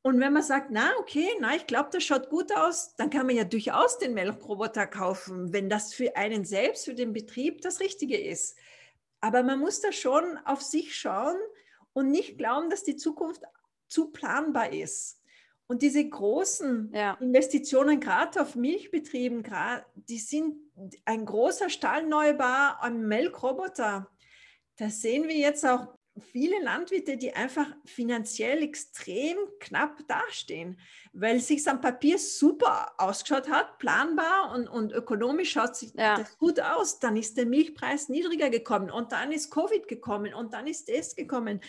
und 0.03 0.19
wenn 0.19 0.33
man 0.33 0.41
sagt, 0.41 0.71
na, 0.71 0.91
okay, 0.99 1.29
na, 1.39 1.55
ich 1.55 1.67
glaube, 1.67 1.89
das 1.91 2.03
schaut 2.03 2.29
gut 2.29 2.51
aus, 2.55 2.95
dann 2.95 3.11
kann 3.11 3.27
man 3.27 3.35
ja 3.35 3.43
durchaus 3.43 3.99
den 3.99 4.15
Melkroboter 4.15 4.87
kaufen, 4.87 5.53
wenn 5.53 5.69
das 5.69 5.93
für 5.93 6.15
einen 6.15 6.43
selbst, 6.43 6.85
für 6.85 6.95
den 6.95 7.13
Betrieb 7.13 7.61
das 7.61 7.79
Richtige 7.79 8.19
ist. 8.19 8.57
Aber 9.19 9.43
man 9.43 9.59
muss 9.59 9.79
da 9.79 9.91
schon 9.91 10.39
auf 10.45 10.61
sich 10.61 10.95
schauen 10.95 11.37
und 11.93 12.09
nicht 12.09 12.39
glauben, 12.39 12.71
dass 12.71 12.83
die 12.83 12.95
Zukunft 12.95 13.43
zu 13.87 14.09
planbar 14.11 14.73
ist. 14.73 15.20
Und 15.71 15.81
diese 15.83 16.05
großen 16.05 16.91
ja. 16.93 17.13
Investitionen, 17.21 18.01
gerade 18.01 18.41
auf 18.41 18.55
Milchbetrieben, 18.55 19.41
die 19.95 20.17
sind 20.17 20.57
ein 21.05 21.25
großer 21.25 21.69
Stallneubau, 21.69 22.73
ein 22.81 23.07
Melkroboter. 23.07 24.09
Das 24.75 24.99
sehen 24.99 25.29
wir 25.29 25.37
jetzt 25.37 25.65
auch 25.65 25.87
viele 26.19 26.61
Landwirte, 26.61 27.15
die 27.15 27.31
einfach 27.31 27.67
finanziell 27.85 28.61
extrem 28.63 29.37
knapp 29.61 30.05
dastehen, 30.09 30.77
weil 31.13 31.37
es 31.37 31.47
sich 31.47 31.65
am 31.69 31.79
Papier 31.79 32.19
super 32.19 32.91
ausgeschaut 32.97 33.49
hat, 33.49 33.77
planbar 33.79 34.53
und, 34.53 34.67
und 34.67 34.91
ökonomisch 34.91 35.53
schaut 35.53 35.77
sich 35.77 35.93
ja. 35.93 36.17
das 36.17 36.37
gut 36.37 36.59
aus. 36.59 36.99
Dann 36.99 37.15
ist 37.15 37.37
der 37.37 37.45
Milchpreis 37.45 38.09
niedriger 38.09 38.49
gekommen 38.49 38.91
und 38.91 39.13
dann 39.13 39.31
ist 39.31 39.51
Covid 39.51 39.87
gekommen 39.87 40.33
und 40.33 40.53
dann 40.53 40.67
ist 40.67 40.89
das 40.89 41.15
gekommen. 41.15 41.61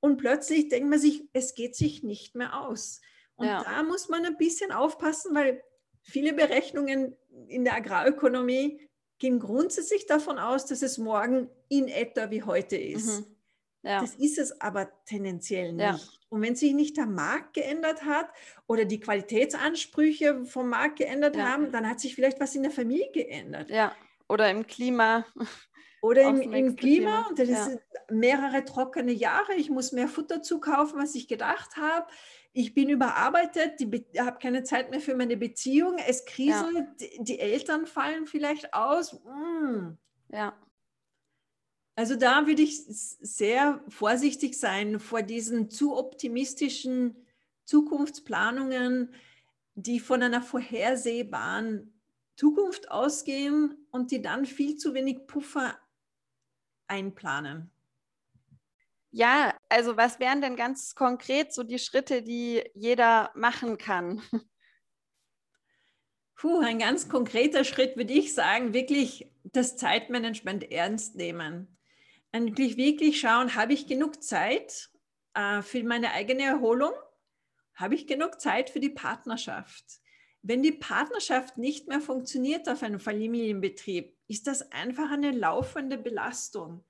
Und 0.00 0.18
plötzlich 0.18 0.68
denkt 0.68 0.90
man 0.90 0.98
sich, 0.98 1.26
es 1.32 1.54
geht 1.54 1.74
sich 1.74 2.02
nicht 2.02 2.34
mehr 2.34 2.60
aus. 2.60 3.00
Und 3.36 3.46
ja. 3.46 3.62
da 3.62 3.82
muss 3.82 4.08
man 4.08 4.24
ein 4.24 4.36
bisschen 4.36 4.72
aufpassen, 4.72 5.34
weil 5.34 5.62
viele 6.02 6.32
Berechnungen 6.32 7.16
in 7.48 7.64
der 7.64 7.74
Agrarökonomie 7.74 8.80
gehen 9.18 9.38
grundsätzlich 9.38 10.06
davon 10.06 10.38
aus, 10.38 10.66
dass 10.66 10.82
es 10.82 10.98
morgen 10.98 11.48
in 11.68 11.88
etwa 11.88 12.30
wie 12.30 12.42
heute 12.42 12.76
ist. 12.76 13.20
Mhm. 13.20 13.36
Ja. 13.82 14.00
Das 14.00 14.16
ist 14.16 14.38
es 14.38 14.60
aber 14.60 14.90
tendenziell 15.04 15.72
nicht. 15.72 15.84
Ja. 15.84 15.98
Und 16.28 16.42
wenn 16.42 16.56
sich 16.56 16.74
nicht 16.74 16.96
der 16.96 17.06
Markt 17.06 17.54
geändert 17.54 18.04
hat 18.04 18.28
oder 18.66 18.84
die 18.84 18.98
Qualitätsansprüche 18.98 20.44
vom 20.44 20.70
Markt 20.70 20.98
geändert 20.98 21.36
ja. 21.36 21.52
haben, 21.52 21.70
dann 21.70 21.88
hat 21.88 22.00
sich 22.00 22.14
vielleicht 22.14 22.40
was 22.40 22.54
in 22.56 22.64
der 22.64 22.72
Familie 22.72 23.10
geändert. 23.12 23.70
Ja, 23.70 23.94
oder 24.28 24.50
im 24.50 24.66
Klima. 24.66 25.24
Oder 26.02 26.22
im, 26.22 26.52
im 26.52 26.76
Klima. 26.76 27.26
Und 27.28 27.38
das 27.38 27.48
ist 27.48 27.78
mehrere 28.10 28.64
trockene 28.64 29.12
Jahre, 29.12 29.54
ich 29.54 29.70
muss 29.70 29.92
mehr 29.92 30.08
Futter 30.08 30.42
zukaufen, 30.42 31.00
was 31.00 31.14
ich 31.14 31.26
gedacht 31.26 31.76
habe. 31.76 32.06
Ich 32.58 32.72
bin 32.72 32.88
überarbeitet, 32.88 33.82
habe 34.18 34.38
keine 34.38 34.62
Zeit 34.62 34.90
mehr 34.90 35.02
für 35.02 35.14
meine 35.14 35.36
Beziehung, 35.36 35.98
es 35.98 36.24
kriselt, 36.24 36.88
ja. 36.98 37.08
die, 37.18 37.38
Eltern 37.38 37.84
fallen 37.84 38.26
vielleicht 38.26 38.72
aus. 38.72 39.12
Mm. 39.12 39.98
Ja. 40.32 40.56
Also 41.96 42.16
da 42.16 42.46
würde 42.46 42.62
ich 42.62 42.82
sehr 42.86 43.84
vorsichtig 43.88 44.58
sein 44.58 45.00
vor 45.00 45.20
diesen 45.20 45.68
zu 45.68 45.98
optimistischen 45.98 47.26
Zukunftsplanungen, 47.66 49.12
die 49.74 50.00
von 50.00 50.22
einer 50.22 50.40
vorhersehbaren 50.40 51.92
Zukunft 52.36 52.90
ausgehen 52.90 53.86
und 53.90 54.12
die 54.12 54.22
dann 54.22 54.46
viel 54.46 54.76
zu 54.76 54.94
wenig 54.94 55.26
Puffer 55.26 55.78
einplanen. 56.86 57.70
Ja, 59.16 59.56
also 59.70 59.96
was 59.96 60.20
wären 60.20 60.42
denn 60.42 60.56
ganz 60.56 60.94
konkret 60.94 61.50
so 61.50 61.62
die 61.62 61.78
Schritte, 61.78 62.20
die 62.20 62.62
jeder 62.74 63.30
machen 63.34 63.78
kann? 63.78 64.20
Puh, 66.36 66.60
ein 66.60 66.78
ganz 66.78 67.08
konkreter 67.08 67.64
Schritt 67.64 67.96
würde 67.96 68.12
ich 68.12 68.34
sagen, 68.34 68.74
wirklich 68.74 69.32
das 69.42 69.78
Zeitmanagement 69.78 70.70
ernst 70.70 71.16
nehmen. 71.16 71.78
Wirklich, 72.30 72.76
wirklich 72.76 73.18
schauen, 73.18 73.54
habe 73.54 73.72
ich 73.72 73.86
genug 73.86 74.22
Zeit 74.22 74.90
äh, 75.32 75.62
für 75.62 75.82
meine 75.82 76.12
eigene 76.12 76.42
Erholung? 76.42 76.92
Habe 77.74 77.94
ich 77.94 78.06
genug 78.06 78.38
Zeit 78.38 78.68
für 78.68 78.80
die 78.80 78.90
Partnerschaft? 78.90 80.02
Wenn 80.42 80.62
die 80.62 80.72
Partnerschaft 80.72 81.56
nicht 81.56 81.88
mehr 81.88 82.02
funktioniert 82.02 82.68
auf 82.68 82.82
einem 82.82 83.00
Familienbetrieb, 83.00 84.14
ist 84.28 84.46
das 84.46 84.72
einfach 84.72 85.10
eine 85.10 85.30
laufende 85.30 85.96
Belastung. 85.96 86.84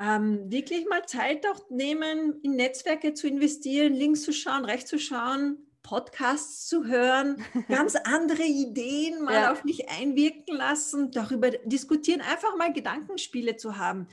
Ähm, 0.00 0.50
wirklich 0.50 0.86
mal 0.88 1.04
Zeit 1.06 1.44
auch 1.46 1.70
nehmen, 1.70 2.40
in 2.42 2.52
Netzwerke 2.52 3.14
zu 3.14 3.26
investieren, 3.26 3.94
links 3.94 4.22
zu 4.22 4.32
schauen, 4.32 4.64
rechts 4.64 4.90
zu 4.90 4.98
schauen, 4.98 5.58
Podcasts 5.82 6.68
zu 6.68 6.86
hören, 6.86 7.42
ganz 7.68 7.96
andere 7.96 8.44
Ideen 8.44 9.22
mal 9.24 9.34
ja. 9.34 9.52
auf 9.52 9.64
mich 9.64 9.88
einwirken 9.88 10.56
lassen, 10.56 11.10
darüber 11.10 11.50
diskutieren, 11.50 12.20
einfach 12.20 12.56
mal 12.56 12.72
Gedankenspiele 12.72 13.56
zu 13.56 13.78
haben. 13.78 14.06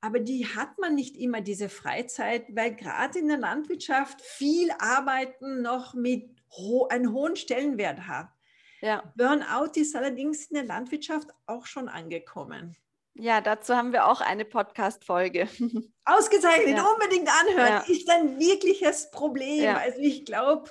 Aber 0.00 0.18
die 0.18 0.46
hat 0.46 0.78
man 0.78 0.94
nicht 0.94 1.16
immer, 1.16 1.40
diese 1.40 1.68
Freizeit, 1.68 2.46
weil 2.56 2.74
gerade 2.74 3.18
in 3.18 3.28
der 3.28 3.38
Landwirtschaft 3.38 4.20
viel 4.20 4.70
Arbeiten 4.78 5.62
noch 5.62 5.94
mit 5.94 6.30
ho 6.56 6.86
einen 6.88 7.12
hohen 7.12 7.36
Stellenwert 7.36 8.06
hat. 8.08 8.28
Ja. 8.80 9.12
Burnout 9.16 9.72
ist 9.76 9.94
allerdings 9.94 10.46
in 10.46 10.54
der 10.54 10.64
Landwirtschaft 10.64 11.28
auch 11.46 11.66
schon 11.66 11.88
angekommen. 11.88 12.76
Ja, 13.14 13.40
dazu 13.40 13.74
haben 13.74 13.92
wir 13.92 14.06
auch 14.06 14.20
eine 14.20 14.44
Podcast-Folge. 14.44 15.48
Ausgezeichnet, 16.04 16.76
ja. 16.76 16.84
unbedingt 16.84 17.28
anhören. 17.28 17.82
Ja. 17.86 17.94
Ist 17.94 18.08
ein 18.10 18.38
wirkliches 18.38 19.10
Problem. 19.10 19.62
Ja. 19.62 19.76
Also 19.76 19.98
ich 19.98 20.24
glaube, 20.24 20.70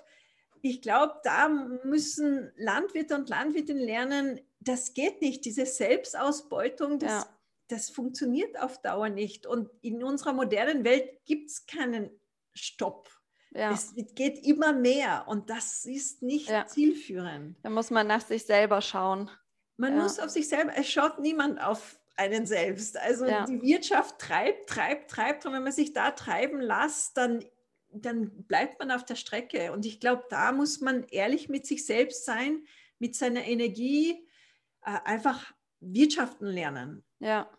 ich 0.62 0.82
glaube, 0.82 1.20
da 1.24 1.50
müssen 1.84 2.52
Landwirte 2.56 3.16
und 3.16 3.30
Landwirtinnen 3.30 3.84
lernen, 3.84 4.42
das 4.60 4.94
geht 4.94 5.22
nicht. 5.22 5.46
Diese 5.46 5.66
Selbstausbeutung, 5.66 7.00
das, 7.00 7.30
das 7.68 7.90
funktioniert 7.90 8.60
auf 8.60 8.82
Dauer 8.82 9.10
nicht. 9.10 9.46
Und 9.46 9.70
in 9.82 10.04
unserer 10.04 10.34
modernen 10.34 10.84
Welt 10.84 11.24
gibt 11.26 11.50
es 11.50 11.66
keinen 11.66 12.10
Stopp. 12.54 13.10
Ja. 13.54 13.72
Es 13.72 13.94
geht 14.16 14.46
immer 14.46 14.72
mehr 14.72 15.26
und 15.28 15.50
das 15.50 15.86
ist 15.86 16.22
nicht 16.22 16.50
ja. 16.50 16.66
zielführend. 16.66 17.58
Da 17.64 17.70
muss 17.70 17.90
man 17.90 18.08
nach 18.08 18.22
sich 18.22 18.46
selber 18.46 18.82
schauen. 18.82 19.30
Man 19.78 19.96
ja. 19.96 20.04
muss 20.04 20.20
auf 20.20 20.30
sich 20.30 20.48
selber, 20.48 20.72
es 20.76 20.90
schaut 20.90 21.20
niemand 21.20 21.62
auf 21.62 22.00
einen 22.22 22.46
selbst. 22.46 22.98
Also 22.98 23.26
die 23.26 23.62
Wirtschaft 23.62 24.20
treibt, 24.20 24.70
treibt, 24.70 25.10
treibt 25.10 25.46
und 25.46 25.54
wenn 25.54 25.64
man 25.64 25.72
sich 25.72 25.94
da 25.94 26.12
treiben 26.12 26.62
lässt, 26.62 27.18
dann, 27.18 27.44
dann 27.92 28.44
bleibt 28.44 28.80
man 28.80 28.92
auf 28.92 29.06
der 29.06 29.16
Strecke. 29.16 29.72
Und 29.72 29.86
ich 29.86 30.00
glaube, 30.00 30.24
da 30.30 30.52
muss 30.52 30.82
man 30.82 31.04
ehrlich 31.10 31.50
mit 31.50 31.66
sich 31.66 31.86
selbst 31.86 32.26
sein, 32.26 32.64
mit 33.00 33.16
seiner 33.16 33.46
Energie, 33.46 34.28
äh, 34.84 34.98
einfach 35.04 35.54
wirtschaften 35.80 36.46
lernen. 36.46 37.04
Ja. 37.20 37.50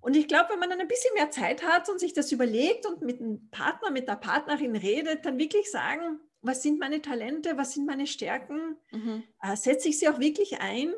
Und 0.00 0.14
ich 0.14 0.28
glaube, 0.28 0.50
wenn 0.50 0.60
man 0.60 0.70
dann 0.70 0.80
ein 0.80 0.88
bisschen 0.88 1.14
mehr 1.14 1.30
Zeit 1.30 1.64
hat 1.64 1.88
und 1.88 1.98
sich 1.98 2.12
das 2.12 2.30
überlegt 2.30 2.86
und 2.86 3.02
mit 3.02 3.20
einem 3.20 3.50
Partner, 3.50 3.90
mit 3.90 4.06
der 4.06 4.16
Partnerin 4.16 4.76
redet, 4.76 5.24
dann 5.24 5.38
wirklich 5.38 5.70
sagen, 5.70 6.20
was 6.42 6.62
sind 6.62 6.78
meine 6.78 7.02
Talente, 7.02 7.56
was 7.56 7.72
sind 7.72 7.86
meine 7.86 8.06
Stärken, 8.06 8.76
mhm. 8.92 9.24
äh, 9.42 9.56
setze 9.56 9.88
ich 9.88 9.98
sie 9.98 10.08
auch 10.08 10.20
wirklich 10.20 10.60
ein 10.60 10.92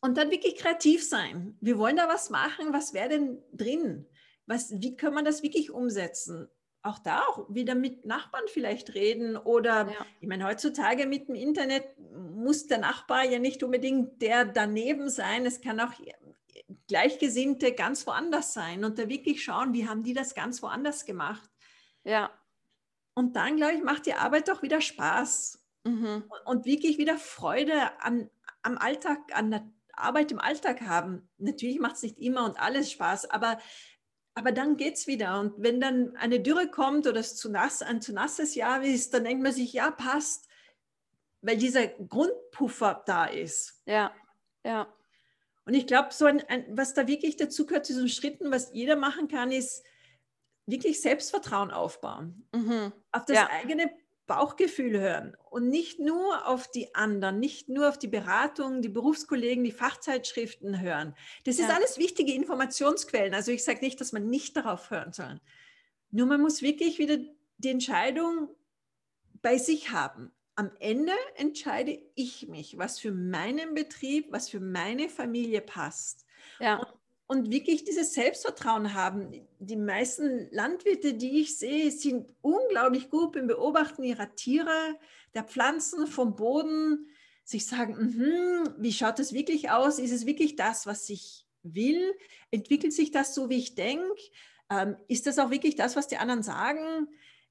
und 0.00 0.16
dann 0.16 0.30
wirklich 0.30 0.56
kreativ 0.56 1.06
sein. 1.06 1.56
Wir 1.60 1.78
wollen 1.78 1.96
da 1.96 2.08
was 2.08 2.30
machen, 2.30 2.72
was 2.72 2.94
wäre 2.94 3.10
denn 3.10 3.42
drin? 3.52 4.06
Was, 4.46 4.70
wie 4.80 4.96
kann 4.96 5.14
man 5.14 5.24
das 5.24 5.42
wirklich 5.42 5.70
umsetzen? 5.70 6.48
Auch 6.82 6.98
da 6.98 7.20
auch 7.20 7.46
wieder 7.50 7.74
mit 7.74 8.06
Nachbarn 8.06 8.44
vielleicht 8.46 8.94
reden 8.94 9.36
oder 9.36 9.90
ja. 9.90 10.06
ich 10.20 10.28
meine, 10.28 10.46
heutzutage 10.46 11.06
mit 11.06 11.28
dem 11.28 11.34
Internet 11.34 11.84
muss 11.98 12.66
der 12.66 12.78
Nachbar 12.78 13.24
ja 13.24 13.38
nicht 13.38 13.62
unbedingt 13.62 14.22
der 14.22 14.46
daneben 14.46 15.10
sein. 15.10 15.44
Es 15.44 15.60
kann 15.60 15.78
auch 15.78 15.92
Gleichgesinnte 16.88 17.72
ganz 17.72 18.06
woanders 18.06 18.54
sein 18.54 18.84
und 18.84 18.98
da 18.98 19.08
wirklich 19.08 19.44
schauen, 19.44 19.74
wie 19.74 19.86
haben 19.86 20.02
die 20.02 20.14
das 20.14 20.34
ganz 20.34 20.62
woanders 20.62 21.04
gemacht. 21.04 21.50
Ja. 22.04 22.30
Und 23.12 23.36
dann, 23.36 23.56
glaube 23.56 23.74
ich, 23.74 23.82
macht 23.82 24.06
die 24.06 24.14
Arbeit 24.14 24.48
auch 24.50 24.62
wieder 24.62 24.80
Spaß 24.80 25.62
mhm. 25.84 26.24
und 26.46 26.64
wirklich 26.64 26.96
wieder 26.96 27.18
Freude 27.18 28.00
an, 28.00 28.30
am 28.62 28.78
Alltag, 28.78 29.18
an 29.34 29.50
der 29.50 29.70
Arbeit 30.02 30.32
im 30.32 30.38
Alltag 30.38 30.82
haben. 30.82 31.28
Natürlich 31.38 31.80
macht 31.80 31.96
es 31.96 32.02
nicht 32.02 32.18
immer 32.18 32.44
und 32.44 32.60
alles 32.60 32.90
Spaß, 32.90 33.30
aber, 33.30 33.58
aber 34.34 34.52
dann 34.52 34.76
geht 34.76 34.94
es 34.94 35.06
wieder. 35.06 35.40
Und 35.40 35.54
wenn 35.58 35.80
dann 35.80 36.16
eine 36.16 36.40
Dürre 36.40 36.70
kommt 36.70 37.06
oder 37.06 37.20
es 37.20 37.36
zu 37.36 37.50
nass, 37.50 37.82
ein 37.82 38.00
zu 38.00 38.12
nasses 38.12 38.54
Jahr 38.54 38.82
ist, 38.82 39.14
dann 39.14 39.24
denkt 39.24 39.42
man 39.42 39.52
sich, 39.52 39.72
ja, 39.72 39.90
passt, 39.90 40.48
weil 41.42 41.56
dieser 41.56 41.86
Grundpuffer 41.86 43.02
da 43.06 43.26
ist. 43.26 43.82
Ja, 43.86 44.14
ja. 44.64 44.92
Und 45.64 45.74
ich 45.74 45.86
glaube, 45.86 46.08
so 46.12 46.26
ein, 46.26 46.40
ein, 46.48 46.66
was 46.76 46.94
da 46.94 47.06
wirklich 47.06 47.36
dazu 47.36 47.66
gehört, 47.66 47.86
zu 47.86 47.92
diesen 47.92 48.08
Schritten, 48.08 48.50
was 48.50 48.72
jeder 48.72 48.96
machen 48.96 49.28
kann, 49.28 49.52
ist 49.52 49.84
wirklich 50.66 51.00
Selbstvertrauen 51.00 51.70
aufbauen. 51.70 52.48
Mhm. 52.52 52.92
Auf 53.12 53.24
das 53.24 53.36
ja. 53.36 53.50
eigene 53.50 53.90
Bauchgefühl 54.30 54.98
hören 54.98 55.36
und 55.50 55.68
nicht 55.68 55.98
nur 55.98 56.46
auf 56.46 56.70
die 56.70 56.94
anderen, 56.94 57.40
nicht 57.40 57.68
nur 57.68 57.88
auf 57.88 57.98
die 57.98 58.08
Beratung, 58.08 58.80
die 58.80 58.88
Berufskollegen, 58.88 59.64
die 59.64 59.72
Fachzeitschriften 59.72 60.80
hören. 60.80 61.16
Das 61.44 61.58
ja. 61.58 61.66
ist 61.66 61.74
alles 61.74 61.98
wichtige 61.98 62.32
Informationsquellen. 62.32 63.34
Also 63.34 63.50
ich 63.50 63.64
sage 63.64 63.80
nicht, 63.80 64.00
dass 64.00 64.12
man 64.12 64.30
nicht 64.30 64.56
darauf 64.56 64.90
hören 64.90 65.12
soll. 65.12 65.40
Nur 66.12 66.26
man 66.26 66.40
muss 66.40 66.62
wirklich 66.62 66.98
wieder 66.98 67.18
die 67.58 67.70
Entscheidung 67.70 68.48
bei 69.42 69.58
sich 69.58 69.90
haben 69.90 70.32
am 70.60 70.70
Ende 70.78 71.14
entscheide 71.36 71.98
ich 72.14 72.46
mich, 72.48 72.76
was 72.76 72.98
für 72.98 73.12
meinen 73.12 73.72
Betrieb, 73.72 74.30
was 74.30 74.50
für 74.50 74.60
meine 74.60 75.08
Familie 75.08 75.62
passt. 75.62 76.26
Ja. 76.58 76.76
Und, 76.76 76.88
und 77.30 77.48
wirklich 77.48 77.84
dieses 77.84 78.12
Selbstvertrauen 78.12 78.92
haben. 78.92 79.46
Die 79.60 79.76
meisten 79.76 80.48
Landwirte, 80.50 81.14
die 81.14 81.40
ich 81.40 81.56
sehe, 81.56 81.92
sind 81.92 82.28
unglaublich 82.40 83.08
gut 83.08 83.34
beim 83.34 83.46
Beobachten 83.46 84.02
ihrer 84.02 84.34
Tiere, 84.34 84.96
der 85.34 85.44
Pflanzen, 85.44 86.08
vom 86.08 86.34
Boden. 86.34 87.06
Sich 87.44 87.68
sagen, 87.68 87.94
mm 87.94 88.74
wie 88.78 88.92
schaut 88.92 89.20
es 89.20 89.32
wirklich 89.32 89.70
aus? 89.70 90.00
Ist 90.00 90.10
es 90.10 90.26
wirklich 90.26 90.56
das, 90.56 90.86
was 90.86 91.08
ich 91.08 91.46
will? 91.62 92.16
Entwickelt 92.50 92.92
sich 92.92 93.12
das 93.12 93.32
so, 93.32 93.48
wie 93.48 93.58
ich 93.58 93.76
denke? 93.76 94.20
Ähm, 94.68 94.96
ist 95.06 95.28
das 95.28 95.38
auch 95.38 95.50
wirklich 95.50 95.76
das, 95.76 95.94
was 95.94 96.08
die 96.08 96.16
anderen 96.16 96.42
sagen? 96.42 97.06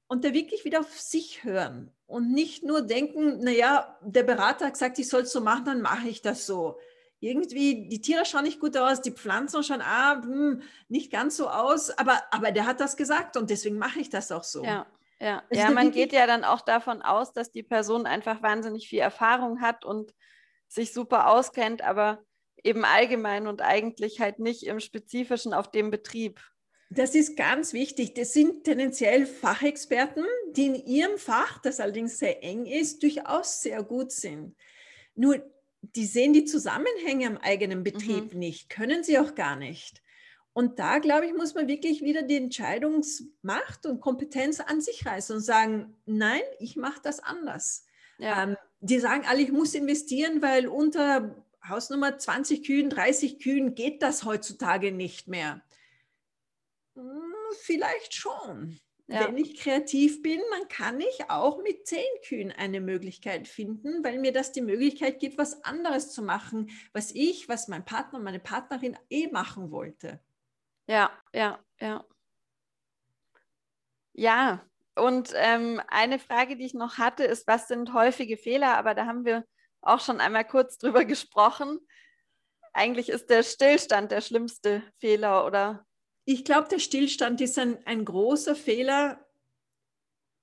und 0.08 0.24
da 0.24 0.34
wirklich 0.34 0.64
wieder 0.64 0.80
auf 0.80 0.98
sich 0.98 1.44
hören 1.44 1.92
und 2.08 2.32
nicht 2.32 2.64
nur 2.64 2.82
denken, 2.82 3.44
naja, 3.44 3.96
der 4.02 4.24
Berater 4.24 4.66
hat 4.66 4.72
gesagt, 4.72 4.98
ich 4.98 5.08
soll 5.08 5.22
es 5.22 5.30
so 5.30 5.40
machen, 5.40 5.66
dann 5.66 5.82
mache 5.82 6.08
ich 6.08 6.20
das 6.20 6.46
so. 6.46 6.80
Irgendwie, 7.20 7.88
die 7.88 8.00
Tiere 8.00 8.24
schauen 8.24 8.44
nicht 8.44 8.60
gut 8.60 8.76
aus, 8.76 9.02
die 9.02 9.10
Pflanzen 9.10 9.62
schauen 9.62 9.82
ah, 9.82 10.22
hm, 10.22 10.62
nicht 10.88 11.12
ganz 11.12 11.36
so 11.36 11.48
aus, 11.48 11.90
aber, 11.90 12.22
aber 12.30 12.50
der 12.50 12.66
hat 12.66 12.80
das 12.80 12.96
gesagt 12.96 13.36
und 13.36 13.50
deswegen 13.50 13.76
mache 13.76 14.00
ich 14.00 14.08
das 14.08 14.32
auch 14.32 14.44
so. 14.44 14.64
Ja. 14.64 14.86
Ja, 15.20 15.42
also 15.50 15.62
ja 15.62 15.70
man 15.70 15.90
geht 15.90 16.12
ja 16.12 16.26
dann 16.26 16.44
auch 16.44 16.62
davon 16.62 17.02
aus, 17.02 17.34
dass 17.34 17.52
die 17.52 17.62
Person 17.62 18.06
einfach 18.06 18.42
wahnsinnig 18.42 18.88
viel 18.88 19.00
Erfahrung 19.00 19.60
hat 19.60 19.84
und 19.84 20.14
sich 20.66 20.94
super 20.94 21.28
auskennt, 21.28 21.82
aber 21.82 22.24
eben 22.64 22.84
allgemein 22.84 23.46
und 23.46 23.60
eigentlich 23.60 24.20
halt 24.20 24.38
nicht 24.38 24.62
im 24.62 24.80
Spezifischen 24.80 25.52
auf 25.52 25.70
dem 25.70 25.90
Betrieb. 25.90 26.40
Das 26.90 27.14
ist 27.14 27.36
ganz 27.36 27.72
wichtig. 27.72 28.14
Das 28.14 28.32
sind 28.32 28.64
tendenziell 28.64 29.26
Fachexperten, 29.26 30.24
die 30.52 30.66
in 30.66 30.74
ihrem 30.74 31.18
Fach, 31.18 31.60
das 31.60 31.80
allerdings 31.80 32.18
sehr 32.18 32.42
eng 32.42 32.66
ist, 32.66 33.02
durchaus 33.02 33.60
sehr 33.60 33.82
gut 33.82 34.10
sind. 34.10 34.56
Nur, 35.14 35.40
die 35.82 36.06
sehen 36.06 36.32
die 36.32 36.44
Zusammenhänge 36.44 37.26
am 37.26 37.36
eigenen 37.38 37.82
Betrieb 37.82 38.32
mhm. 38.32 38.38
nicht, 38.38 38.70
können 38.70 39.02
sie 39.04 39.18
auch 39.18 39.34
gar 39.34 39.56
nicht. 39.56 40.02
Und 40.52 40.78
da, 40.78 40.98
glaube 40.98 41.26
ich, 41.26 41.34
muss 41.34 41.54
man 41.54 41.68
wirklich 41.68 42.02
wieder 42.02 42.22
die 42.22 42.36
Entscheidungsmacht 42.36 43.86
und 43.86 44.00
Kompetenz 44.00 44.60
an 44.60 44.80
sich 44.80 45.06
reißen 45.06 45.36
und 45.36 45.42
sagen, 45.42 45.96
nein, 46.06 46.42
ich 46.58 46.76
mache 46.76 47.00
das 47.02 47.20
anders. 47.20 47.86
Ja. 48.18 48.42
Ähm, 48.42 48.56
die 48.80 48.98
sagen 48.98 49.24
alle, 49.26 49.42
ich 49.42 49.52
muss 49.52 49.74
investieren, 49.74 50.42
weil 50.42 50.66
unter 50.66 51.44
Hausnummer 51.66 52.18
20 52.18 52.64
Kühen, 52.64 52.90
30 52.90 53.38
Kühen 53.38 53.74
geht 53.74 54.02
das 54.02 54.24
heutzutage 54.24 54.90
nicht 54.92 55.28
mehr 55.28 55.62
Hm, 57.00 57.34
vielleicht 57.62 58.14
schon. 58.14 58.78
Ja. 59.12 59.26
Wenn 59.26 59.38
ich 59.38 59.56
kreativ 59.56 60.22
bin, 60.22 60.40
dann 60.52 60.68
kann 60.68 61.00
ich 61.00 61.28
auch 61.30 61.60
mit 61.64 61.84
zehn 61.84 62.06
Kühen 62.28 62.52
eine 62.52 62.80
Möglichkeit 62.80 63.48
finden, 63.48 64.04
weil 64.04 64.20
mir 64.20 64.32
das 64.32 64.52
die 64.52 64.60
Möglichkeit 64.60 65.18
gibt, 65.18 65.36
was 65.36 65.64
anderes 65.64 66.12
zu 66.12 66.22
machen, 66.22 66.70
was 66.92 67.10
ich, 67.10 67.48
was 67.48 67.66
mein 67.66 67.84
Partner, 67.84 68.20
meine 68.20 68.38
Partnerin 68.38 68.96
eh 69.08 69.26
machen 69.26 69.72
wollte. 69.72 70.20
Ja, 70.86 71.10
ja, 71.34 71.58
ja. 71.80 72.04
Ja, 74.12 74.64
und 74.94 75.32
ähm, 75.34 75.82
eine 75.88 76.20
Frage, 76.20 76.56
die 76.56 76.66
ich 76.66 76.74
noch 76.74 76.98
hatte, 76.98 77.24
ist, 77.24 77.48
was 77.48 77.66
sind 77.66 77.92
häufige 77.92 78.36
Fehler? 78.36 78.76
Aber 78.76 78.94
da 78.94 79.06
haben 79.06 79.24
wir 79.24 79.44
auch 79.80 79.98
schon 79.98 80.20
einmal 80.20 80.46
kurz 80.46 80.78
drüber 80.78 81.04
gesprochen. 81.04 81.80
Eigentlich 82.72 83.08
ist 83.08 83.28
der 83.28 83.42
Stillstand 83.42 84.12
der 84.12 84.20
schlimmste 84.20 84.84
Fehler, 85.00 85.46
oder? 85.46 85.84
Ich 86.24 86.44
glaube, 86.44 86.68
der 86.68 86.78
Stillstand 86.78 87.40
ist 87.40 87.58
ein, 87.58 87.84
ein 87.86 88.04
großer 88.04 88.54
Fehler, 88.54 89.26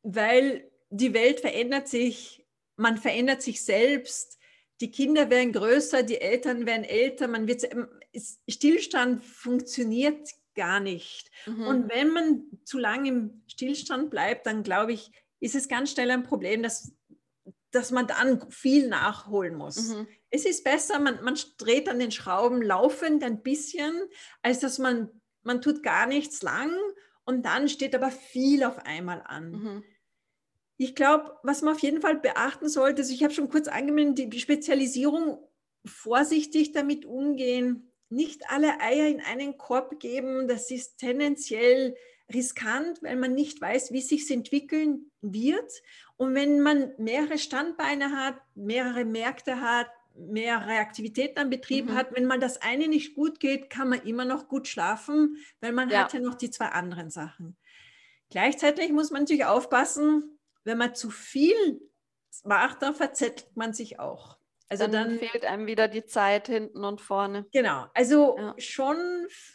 weil 0.04 0.70
die 0.90 1.14
Welt 1.14 1.40
verändert 1.40 1.88
sich, 1.88 2.46
man 2.76 2.98
verändert 2.98 3.42
sich 3.42 3.64
selbst, 3.64 4.38
die 4.80 4.92
Kinder 4.92 5.30
werden 5.30 5.54
größer, 5.54 6.04
die 6.04 6.22
Eltern 6.22 6.66
werden 6.66 6.84
älter, 6.84 7.28
man 7.28 7.48
wird 7.48 7.68
Stillstand 8.48 9.24
funktioniert 9.24 10.30
gar 10.56 10.80
nicht. 10.80 11.32
Mhm. 11.46 11.68
Und 11.68 11.90
wenn 11.90 12.10
man 12.10 12.44
zu 12.64 12.78
lange 12.78 13.10
im 13.10 13.44
Stillstand 13.48 14.10
bleibt, 14.10 14.46
dann 14.46 14.64
glaube 14.64 14.94
ich, 14.94 15.12
ist 15.40 15.56
es 15.56 15.68
ganz 15.68 15.92
schnell 15.92 16.12
ein 16.12 16.24
Problem, 16.24 16.64
dass, 16.64 16.92
dass 17.72 17.92
man 17.92 18.08
dann 18.08 18.50
viel 18.52 18.88
nachholen 18.88 19.56
muss. 19.56 19.90
Mhm. 19.90 20.08
Es 20.30 20.46
ist 20.46 20.64
besser, 20.64 21.00
man, 21.00 21.24
man 21.24 21.38
dreht 21.58 21.90
an 21.90 22.00
den 22.00 22.12
Schrauben 22.12 22.62
laufend 22.62 23.24
ein 23.24 23.42
bisschen, 23.44 23.94
als 24.42 24.60
dass 24.60 24.80
man 24.80 25.10
man 25.44 25.62
tut 25.62 25.84
gar 25.84 26.08
nichts 26.08 26.42
lang 26.42 26.72
und 27.26 27.46
dann 27.46 27.70
steht 27.70 27.96
aber 27.96 28.12
viel 28.12 28.64
auf 28.64 28.80
einmal 28.86 29.22
an. 29.26 29.52
Mhm. 29.52 29.84
Ich 30.78 30.96
glaube, 30.96 31.36
was 31.44 31.62
man 31.62 31.74
auf 31.74 31.82
jeden 31.82 32.02
Fall 32.02 32.18
beachten 32.18 32.70
sollte, 32.70 33.02
also 33.02 33.14
ich 33.14 33.24
habe 33.24 33.34
schon 33.34 33.50
kurz 33.50 33.68
angemeldet, 33.68 34.32
die 34.34 34.40
Spezialisierung 34.40 35.40
vorsichtig 35.86 36.72
damit 36.72 37.06
umgehen, 37.06 37.92
nicht 38.10 38.50
alle 38.50 38.80
Eier 38.80 39.08
in 39.08 39.22
einen 39.22 39.58
Korb 39.58 40.00
geben, 40.00 40.48
das 40.48 40.72
ist 40.72 40.98
tendenziell 40.98 41.96
riskant, 42.34 43.02
weil 43.02 43.16
man 43.16 43.34
nicht 43.34 43.60
weiß, 43.60 43.92
wie 43.92 44.02
sich 44.02 44.30
entwickeln 44.30 45.12
wird. 45.22 45.72
Und 46.18 46.36
wenn 46.36 46.62
man 46.62 46.94
mehrere 46.98 47.38
Standbeine 47.38 48.12
hat, 48.12 48.38
mehrere 48.56 49.06
Märkte 49.06 49.62
hat, 49.62 49.88
mehrere 50.18 50.80
Aktivitäten 50.80 51.40
am 51.40 51.50
Betrieb 51.50 51.86
mhm. 51.86 51.96
hat, 51.96 52.14
wenn 52.16 52.26
mal 52.26 52.40
das 52.40 52.62
eine 52.62 52.88
nicht 52.88 53.16
gut 53.16 53.40
geht, 53.40 53.70
kann 53.70 53.90
man 53.90 54.02
immer 54.02 54.26
noch 54.26 54.48
gut 54.48 54.68
schlafen, 54.68 55.38
weil 55.62 55.72
man 55.72 55.90
ja. 55.90 56.04
hat 56.04 56.14
ja 56.14 56.20
noch 56.20 56.36
die 56.36 56.50
zwei 56.50 56.68
anderen 56.68 57.10
Sachen. 57.10 57.58
Gleichzeitig 58.30 58.92
muss 58.92 59.12
man 59.12 59.22
natürlich 59.22 59.46
aufpassen, 59.46 60.40
wenn 60.64 60.78
man 60.78 60.96
zu 60.96 61.10
viel 61.10 61.82
macht, 62.44 62.82
dann 62.82 62.94
verzettelt 62.94 63.56
man 63.56 63.74
sich 63.74 64.00
auch. 64.00 64.38
Also 64.70 64.86
dann, 64.86 65.10
dann, 65.10 65.20
fehlt 65.20 65.46
einem 65.46 65.66
wieder 65.66 65.88
die 65.88 66.06
Zeit 66.06 66.48
hinten 66.48 66.84
und 66.84 67.00
vorne. 67.00 67.46
Genau, 67.54 67.86
also 67.94 68.38
ja. 68.38 68.54
schon 68.58 68.98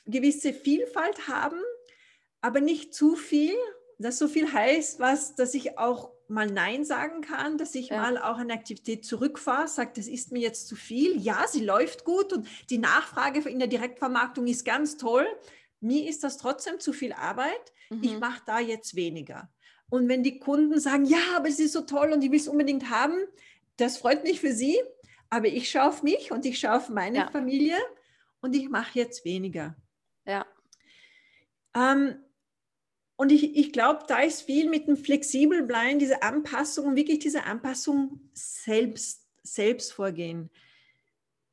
gewisse 0.07 0.55
Vielfalt 0.55 1.29
haben, 1.29 1.61
aber 2.41 2.61
nicht 2.61 2.95
zu 2.95 3.15
viel. 3.15 3.55
Das 3.99 4.19
so 4.19 4.27
viel 4.27 4.53
heißt, 4.53 5.01
was, 5.01 5.35
dass 5.35 5.55
ich 5.55 5.79
auch 5.79 6.11
mal 6.29 6.47
Nein 6.47 6.85
sagen 6.85 7.21
kann, 7.21 7.59
dass 7.59 7.75
ich 7.75 7.89
ja. 7.89 8.01
mal 8.01 8.19
auch 8.19 8.39
eine 8.39 8.53
Aktivität 8.53 9.05
zurückfahre, 9.05 9.69
sage, 9.69 9.93
das 9.97 10.07
ist 10.07 10.33
mir 10.33 10.41
jetzt 10.41 10.69
zu 10.69 10.77
viel. 10.77 11.21
Ja, 11.21 11.47
sie 11.49 11.65
läuft 11.65 12.05
gut 12.05 12.33
und 12.33 12.49
die 12.71 12.79
Nachfrage 12.79 13.49
in 13.49 13.59
der 13.59 13.69
Direktvermarktung 13.69 14.47
ist 14.47 14.65
ganz 14.65 14.97
toll. 14.97 15.27
Mir 15.81 16.09
ist 16.09 16.25
das 16.25 16.39
trotzdem 16.39 16.81
zu 16.81 16.93
viel 16.93 17.13
Arbeit. 17.13 17.73
Mhm. 17.91 18.03
Ich 18.03 18.19
mache 18.19 18.43
da 18.47 18.61
jetzt 18.61 18.95
weniger. 18.95 19.51
Und 19.91 20.09
wenn 20.09 20.23
die 20.23 20.39
Kunden 20.39 20.81
sagen, 20.81 21.05
ja, 21.05 21.37
aber 21.37 21.49
es 21.49 21.59
ist 21.59 21.73
so 21.73 21.83
toll 21.83 22.13
und 22.13 22.23
ich 22.25 22.31
will 22.31 22.41
es 22.41 22.49
unbedingt 22.49 22.89
haben, 22.89 23.17
das 23.77 23.99
freut 23.99 24.25
mich 24.25 24.41
für 24.41 24.53
sie. 24.53 24.79
Aber 25.29 25.49
ich 25.49 25.71
schaue 25.71 25.89
auf 25.89 26.03
mich 26.03 26.31
und 26.31 26.47
ich 26.47 26.59
schaue 26.59 26.77
auf 26.77 26.89
meine 26.89 27.19
ja. 27.19 27.31
Familie 27.31 27.77
und 28.41 28.55
ich 28.55 28.69
mache 28.69 28.99
jetzt 28.99 29.25
weniger. 29.25 29.77
Ja. 30.27 30.47
Ähm, 31.75 32.17
und 33.23 33.31
ich, 33.31 33.57
ich 33.57 33.73
glaube, 33.73 34.01
da 34.09 34.19
ist 34.19 34.43
viel 34.43 34.69
mit 34.69 34.89
dem 34.89 34.97
Flexibelbleiben, 34.97 36.01
diese 36.01 36.25
Anpassung, 36.25 36.97
wirklich 36.97 37.21
diese 37.21 37.45
Anpassung 37.45 38.19
selbst, 38.33 39.29
selbst 39.45 39.93
vorgehen. 39.93 40.51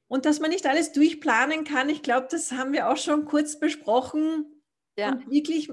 Und 0.07 0.25
dass 0.25 0.39
man 0.39 0.49
nicht 0.49 0.65
alles 0.65 0.93
durchplanen 0.93 1.65
kann, 1.65 1.87
ich 1.89 2.01
glaube, 2.01 2.27
das 2.31 2.53
haben 2.53 2.73
wir 2.73 2.89
auch 2.89 2.97
schon 2.97 3.25
kurz 3.25 3.59
besprochen. 3.59 4.47
Ja. 4.97 5.11
Und 5.11 5.29
wirklich 5.29 5.69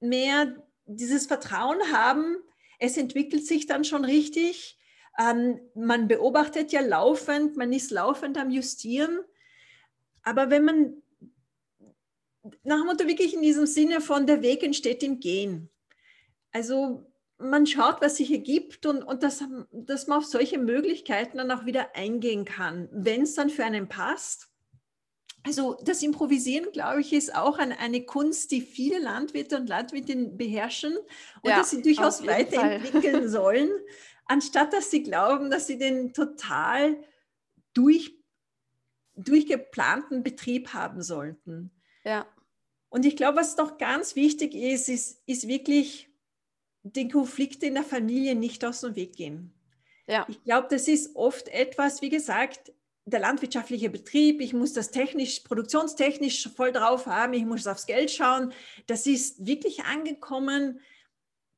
mehr 0.00 0.66
dieses 0.84 1.26
Vertrauen 1.26 1.78
haben, 1.92 2.38
es 2.80 2.96
entwickelt 2.96 3.46
sich 3.46 3.66
dann 3.66 3.84
schon 3.84 4.04
richtig. 4.04 4.76
Ähm, 5.16 5.60
man 5.76 6.08
beobachtet 6.08 6.72
ja 6.72 6.80
laufend, 6.80 7.56
man 7.56 7.72
ist 7.72 7.92
laufend 7.92 8.36
am 8.36 8.50
Justieren. 8.50 9.20
Aber 10.24 10.50
wenn 10.50 10.64
man 10.64 11.02
nach 12.64 12.78
dem 12.78 12.86
Motto 12.86 13.06
wirklich 13.06 13.34
in 13.34 13.42
diesem 13.42 13.66
Sinne 13.66 14.00
von 14.00 14.26
der 14.26 14.42
Weg 14.42 14.62
entsteht 14.62 15.02
im 15.02 15.20
Gehen. 15.20 15.70
Also 16.52 17.10
man 17.38 17.66
schaut, 17.66 18.00
was 18.00 18.16
sich 18.16 18.32
ergibt 18.32 18.86
und, 18.86 19.02
und 19.02 19.22
das, 19.22 19.44
dass 19.72 20.06
man 20.06 20.18
auf 20.18 20.24
solche 20.24 20.58
Möglichkeiten 20.58 21.38
dann 21.38 21.50
auch 21.50 21.66
wieder 21.66 21.94
eingehen 21.94 22.44
kann, 22.44 22.88
wenn 22.92 23.22
es 23.22 23.34
dann 23.34 23.50
für 23.50 23.64
einen 23.64 23.88
passt. 23.88 24.48
Also 25.42 25.76
das 25.84 26.02
Improvisieren, 26.02 26.72
glaube 26.72 27.02
ich, 27.02 27.12
ist 27.12 27.34
auch 27.34 27.58
ein, 27.58 27.72
eine 27.72 28.04
Kunst, 28.04 28.50
die 28.50 28.60
viele 28.60 28.98
Landwirte 28.98 29.56
und 29.56 29.68
Landwirtinnen 29.68 30.36
beherrschen 30.36 30.96
und 31.42 31.50
ja, 31.50 31.58
dass 31.58 31.70
sie 31.70 31.82
durchaus 31.82 32.26
weiterentwickeln 32.26 33.28
sollen, 33.28 33.70
anstatt 34.24 34.72
dass 34.72 34.90
sie 34.90 35.04
glauben, 35.04 35.50
dass 35.50 35.68
sie 35.68 35.78
den 35.78 36.12
total 36.12 36.96
durch, 37.74 38.18
durchgeplanten 39.14 40.24
Betrieb 40.24 40.72
haben 40.74 41.02
sollten. 41.02 41.70
Ja. 42.04 42.26
Und 42.96 43.04
ich 43.04 43.14
glaube, 43.14 43.36
was 43.36 43.56
doch 43.56 43.76
ganz 43.76 44.16
wichtig 44.16 44.54
ist, 44.54 44.88
ist, 44.88 45.20
ist 45.26 45.46
wirklich 45.46 46.08
den 46.82 47.10
Konflikte 47.10 47.66
in 47.66 47.74
der 47.74 47.82
Familie 47.82 48.34
nicht 48.34 48.64
aus 48.64 48.80
dem 48.80 48.96
Weg 48.96 49.16
gehen. 49.16 49.52
Ja. 50.06 50.24
Ich 50.30 50.42
glaube, 50.44 50.68
das 50.70 50.88
ist 50.88 51.14
oft 51.14 51.48
etwas, 51.48 52.00
wie 52.00 52.08
gesagt, 52.08 52.72
der 53.04 53.20
landwirtschaftliche 53.20 53.90
Betrieb, 53.90 54.40
ich 54.40 54.54
muss 54.54 54.72
das 54.72 54.92
technisch, 54.92 55.40
produktionstechnisch 55.40 56.48
voll 56.56 56.72
drauf 56.72 57.04
haben, 57.04 57.34
ich 57.34 57.44
muss 57.44 57.66
aufs 57.66 57.84
Geld 57.84 58.10
schauen. 58.10 58.54
Das 58.86 59.06
ist 59.06 59.44
wirklich 59.44 59.84
angekommen. 59.84 60.80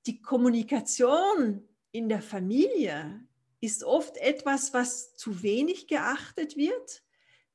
Die 0.06 0.20
Kommunikation 0.20 1.62
in 1.92 2.08
der 2.08 2.20
Familie 2.20 3.24
ist 3.60 3.84
oft 3.84 4.16
etwas, 4.16 4.74
was 4.74 5.14
zu 5.14 5.44
wenig 5.44 5.86
geachtet 5.86 6.56
wird. 6.56 7.04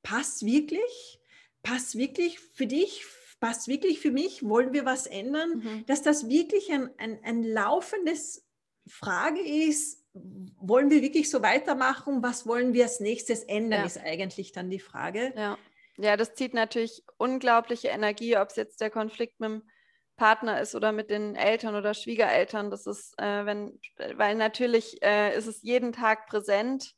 Passt 0.04 0.46
wirklich? 0.46 1.20
Passt 1.64 1.98
wirklich 1.98 2.40
für 2.40 2.66
dich, 2.66 3.04
passt 3.44 3.68
wirklich 3.68 4.00
für 4.00 4.12
mich, 4.12 4.48
wollen 4.48 4.72
wir 4.72 4.86
was 4.86 5.06
ändern, 5.06 5.58
mhm. 5.58 5.86
dass 5.86 6.02
das 6.02 6.30
wirklich 6.30 6.72
ein, 6.72 6.90
ein, 6.98 7.20
ein 7.26 7.44
laufendes 7.44 8.48
Frage 8.88 9.42
ist, 9.42 10.02
wollen 10.14 10.90
wir 10.90 11.02
wirklich 11.02 11.30
so 11.30 11.42
weitermachen, 11.42 12.24
was 12.24 12.48
wollen 12.48 12.74
wir 12.74 12.84
als 12.84 13.02
nächstes 13.02 13.44
ändern, 13.44 13.82
ja. 13.82 13.86
ist 13.86 14.00
eigentlich 14.00 14.54
dann 14.54 14.70
die 14.70 14.80
Frage. 14.80 15.34
Ja. 15.36 15.58
ja, 15.98 16.16
das 16.16 16.36
zieht 16.36 16.54
natürlich 16.54 17.04
unglaubliche 17.18 17.90
Energie, 17.90 18.38
ob 18.38 18.50
es 18.50 18.56
jetzt 18.56 18.80
der 18.80 18.90
Konflikt 18.90 19.42
mit 19.42 19.50
dem 19.50 19.64
Partner 20.16 20.62
ist 20.62 20.74
oder 20.74 20.94
mit 20.94 21.10
den 21.10 21.36
Eltern 21.36 21.76
oder 21.76 21.94
Schwiegereltern. 21.94 22.72
Das 22.72 22.88
ist, 22.88 23.14
äh, 23.20 23.46
wenn, 23.46 23.78
weil 24.16 24.36
natürlich 24.36 25.04
äh, 25.04 25.38
ist 25.38 25.48
es 25.48 25.64
jeden 25.64 25.92
Tag 25.92 26.28
präsent, 26.28 26.94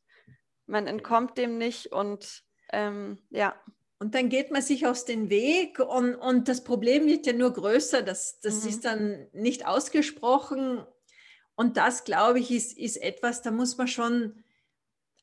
man 0.68 0.86
entkommt 0.86 1.40
dem 1.40 1.58
nicht 1.58 1.92
und 1.92 2.44
ähm, 2.72 3.18
ja. 3.32 3.56
Und 3.98 4.14
dann 4.14 4.30
geht 4.30 4.52
man 4.52 4.62
sich 4.62 4.86
aus 4.86 5.06
dem 5.06 5.30
Weg 5.30 5.80
und, 5.80 6.16
und 6.16 6.48
das 6.48 6.64
Problem 6.64 7.06
wird 7.08 7.26
ja 7.26 7.34
nur 7.34 7.54
größer. 7.54 8.02
Das, 8.02 8.40
das 8.42 8.64
mhm. 8.64 8.70
ist 8.70 8.86
dann 8.86 9.28
nicht 9.32 9.66
ausgesprochen. 9.66 10.86
Und 11.56 11.78
das, 11.78 12.04
glaube 12.04 12.40
ich, 12.40 12.52
ist, 12.52 12.78
ist 12.78 12.98
etwas, 12.98 13.42
da 13.42 13.52
muss 13.52 13.78
man 13.78 13.88
schon 13.88 14.44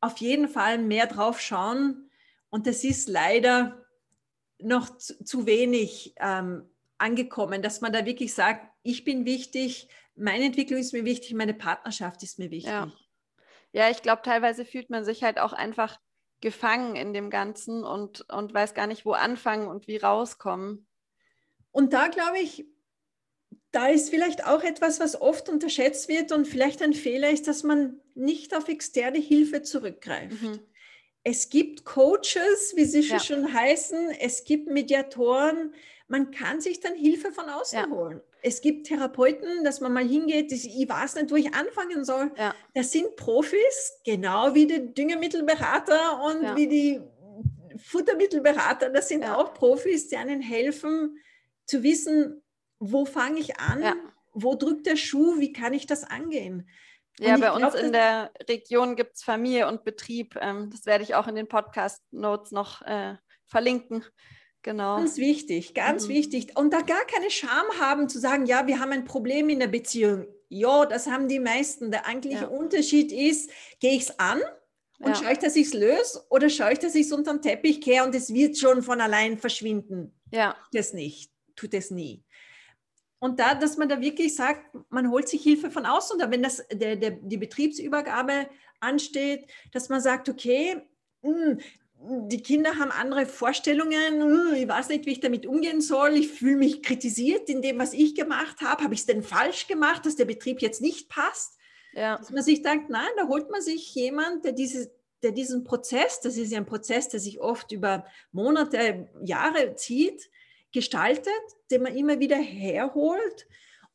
auf 0.00 0.18
jeden 0.18 0.48
Fall 0.48 0.78
mehr 0.78 1.06
drauf 1.06 1.40
schauen. 1.40 2.10
Und 2.48 2.66
das 2.66 2.82
ist 2.82 3.08
leider 3.08 3.84
noch 4.58 4.96
zu, 4.96 5.22
zu 5.22 5.46
wenig 5.46 6.14
ähm, 6.18 6.68
angekommen, 6.98 7.62
dass 7.62 7.82
man 7.82 7.92
da 7.92 8.06
wirklich 8.06 8.32
sagt, 8.32 8.66
ich 8.82 9.04
bin 9.04 9.24
wichtig, 9.26 9.88
meine 10.14 10.44
Entwicklung 10.44 10.80
ist 10.80 10.92
mir 10.92 11.04
wichtig, 11.04 11.34
meine 11.34 11.54
Partnerschaft 11.54 12.22
ist 12.22 12.38
mir 12.38 12.50
wichtig. 12.50 12.72
Ja, 12.72 12.92
ja 13.72 13.90
ich 13.90 14.02
glaube, 14.02 14.22
teilweise 14.22 14.64
fühlt 14.64 14.88
man 14.88 15.04
sich 15.04 15.22
halt 15.22 15.38
auch 15.38 15.52
einfach 15.52 15.98
gefangen 16.42 16.96
in 16.96 17.14
dem 17.14 17.30
Ganzen 17.30 17.84
und, 17.84 18.28
und 18.30 18.52
weiß 18.52 18.74
gar 18.74 18.86
nicht, 18.86 19.06
wo 19.06 19.12
anfangen 19.12 19.68
und 19.68 19.86
wie 19.86 19.96
rauskommen. 19.96 20.86
Und 21.70 21.94
da 21.94 22.08
glaube 22.08 22.38
ich, 22.38 22.66
da 23.70 23.86
ist 23.86 24.10
vielleicht 24.10 24.46
auch 24.46 24.62
etwas, 24.62 25.00
was 25.00 25.18
oft 25.18 25.48
unterschätzt 25.48 26.08
wird 26.08 26.30
und 26.32 26.46
vielleicht 26.46 26.82
ein 26.82 26.92
Fehler 26.92 27.30
ist, 27.30 27.48
dass 27.48 27.62
man 27.62 28.00
nicht 28.14 28.54
auf 28.54 28.68
externe 28.68 29.18
Hilfe 29.18 29.62
zurückgreift. 29.62 30.42
Mhm. 30.42 30.60
Es 31.24 31.50
gibt 31.50 31.84
Coaches, 31.84 32.74
wie 32.74 32.84
sie 32.84 33.00
ja. 33.00 33.20
schon 33.20 33.52
heißen, 33.52 34.10
es 34.20 34.44
gibt 34.44 34.68
Mediatoren. 34.68 35.74
Man 36.08 36.30
kann 36.30 36.60
sich 36.60 36.80
dann 36.80 36.94
Hilfe 36.94 37.32
von 37.32 37.48
außen 37.48 37.78
ja. 37.78 37.88
holen. 37.88 38.20
Es 38.42 38.60
gibt 38.60 38.88
Therapeuten, 38.88 39.62
dass 39.62 39.80
man 39.80 39.92
mal 39.92 40.04
hingeht, 40.04 40.50
ich 40.50 40.66
weiß 40.66 41.14
nicht, 41.14 41.30
wo 41.30 41.36
ich 41.36 41.54
anfangen 41.54 42.04
soll. 42.04 42.32
Ja. 42.36 42.54
Das 42.74 42.90
sind 42.90 43.14
Profis, 43.14 44.00
genau 44.04 44.54
wie 44.54 44.66
die 44.66 44.92
Düngemittelberater 44.92 46.22
und 46.24 46.56
wie 46.56 46.66
die 46.66 47.00
Futtermittelberater. 47.78 48.90
Das 48.90 49.08
sind 49.08 49.24
auch 49.24 49.54
Profis, 49.54 50.08
die 50.08 50.16
einen 50.16 50.40
helfen 50.40 51.18
zu 51.66 51.84
wissen, 51.84 52.42
wo 52.80 53.04
fange 53.04 53.38
ich 53.38 53.60
an, 53.60 53.94
wo 54.32 54.56
drückt 54.56 54.86
der 54.86 54.96
Schuh, 54.96 55.38
wie 55.38 55.52
kann 55.52 55.72
ich 55.72 55.86
das 55.86 56.02
angehen. 56.02 56.68
Ja, 57.18 57.36
bei 57.36 57.56
glaub, 57.56 57.74
uns 57.74 57.74
in 57.74 57.92
der 57.92 58.32
Region 58.48 58.96
gibt 58.96 59.16
es 59.16 59.22
Familie 59.22 59.68
und 59.68 59.84
Betrieb. 59.84 60.36
Ähm, 60.40 60.70
das 60.70 60.86
werde 60.86 61.04
ich 61.04 61.14
auch 61.14 61.28
in 61.28 61.34
den 61.34 61.48
Podcast-Notes 61.48 62.52
noch 62.52 62.82
äh, 62.82 63.16
verlinken. 63.44 64.04
Genau. 64.62 64.96
Ganz 64.96 65.18
wichtig, 65.18 65.74
ganz 65.74 66.06
mhm. 66.06 66.12
wichtig. 66.12 66.56
Und 66.56 66.72
da 66.72 66.80
gar 66.80 67.04
keine 67.04 67.30
Scham 67.30 67.66
haben 67.80 68.08
zu 68.08 68.18
sagen, 68.18 68.46
ja, 68.46 68.66
wir 68.66 68.78
haben 68.78 68.92
ein 68.92 69.04
Problem 69.04 69.48
in 69.48 69.58
der 69.58 69.66
Beziehung. 69.66 70.26
Ja, 70.48 70.86
das 70.86 71.06
haben 71.06 71.28
die 71.28 71.40
meisten. 71.40 71.90
Der 71.90 72.06
eigentliche 72.06 72.42
ja. 72.42 72.48
Unterschied 72.48 73.10
ist, 73.10 73.50
gehe 73.80 73.94
ich 73.94 74.02
es 74.02 74.18
an 74.18 74.40
und 75.00 75.08
ja. 75.08 75.14
schaue 75.16 75.32
ich, 75.32 75.38
dass 75.38 75.56
ich 75.56 75.66
es 75.66 75.74
löse 75.74 76.24
oder 76.30 76.48
schaue 76.48 76.72
ich, 76.74 76.78
dass 76.78 76.94
ich 76.94 77.06
es 77.06 77.12
unter 77.12 77.32
den 77.32 77.42
Teppich 77.42 77.80
kehre 77.80 78.06
und 78.06 78.14
es 78.14 78.32
wird 78.32 78.56
schon 78.56 78.82
von 78.82 79.00
allein 79.00 79.36
verschwinden. 79.36 80.14
Ja. 80.30 80.52
Tut 80.70 80.80
es 80.80 80.92
nicht, 80.92 81.32
tut 81.56 81.74
es 81.74 81.90
nie. 81.90 82.24
Und 83.22 83.38
da, 83.38 83.54
dass 83.54 83.76
man 83.76 83.88
da 83.88 84.00
wirklich 84.00 84.34
sagt, 84.34 84.76
man 84.90 85.08
holt 85.08 85.28
sich 85.28 85.44
Hilfe 85.44 85.70
von 85.70 85.86
außen. 85.86 86.16
Oder 86.16 86.32
wenn 86.32 86.42
das, 86.42 86.66
der, 86.72 86.96
der, 86.96 87.12
die 87.12 87.36
Betriebsübergabe 87.36 88.48
ansteht, 88.80 89.46
dass 89.70 89.88
man 89.88 90.00
sagt, 90.00 90.28
okay, 90.28 90.82
mh, 91.22 91.30
hm, 91.30 92.28
die 92.28 92.42
Kinder 92.42 92.80
haben 92.80 92.90
andere 92.90 93.26
Vorstellungen, 93.26 94.20
hm, 94.20 94.54
ich 94.54 94.66
weiß 94.66 94.88
nicht, 94.88 95.06
wie 95.06 95.12
ich 95.12 95.20
damit 95.20 95.46
umgehen 95.46 95.80
soll, 95.80 96.16
ich 96.16 96.32
fühle 96.32 96.56
mich 96.56 96.82
kritisiert 96.82 97.48
in 97.48 97.62
dem, 97.62 97.78
was 97.78 97.92
ich 97.92 98.16
gemacht 98.16 98.60
habe, 98.60 98.82
habe 98.82 98.94
ich 98.94 99.00
es 99.00 99.06
denn 99.06 99.22
falsch 99.22 99.68
gemacht, 99.68 100.04
dass 100.04 100.16
der 100.16 100.24
Betrieb 100.24 100.60
jetzt 100.60 100.80
nicht 100.80 101.08
passt? 101.08 101.58
Ja. 101.92 102.18
Dass 102.18 102.30
man 102.30 102.42
sich 102.42 102.62
denkt, 102.62 102.90
nein, 102.90 103.06
da 103.16 103.28
holt 103.28 103.50
man 103.50 103.62
sich 103.62 103.94
jemand, 103.94 104.44
der, 104.44 104.50
diese, 104.50 104.90
der 105.22 105.30
diesen 105.30 105.62
Prozess, 105.62 106.20
das 106.22 106.36
ist 106.36 106.50
ja 106.50 106.58
ein 106.58 106.66
Prozess, 106.66 107.08
der 107.08 107.20
sich 107.20 107.40
oft 107.40 107.70
über 107.70 108.04
Monate, 108.32 109.08
Jahre 109.22 109.76
zieht, 109.76 110.28
gestaltet, 110.72 111.32
den 111.70 111.82
man 111.82 111.96
immer 111.96 112.18
wieder 112.18 112.36
herholt 112.36 113.46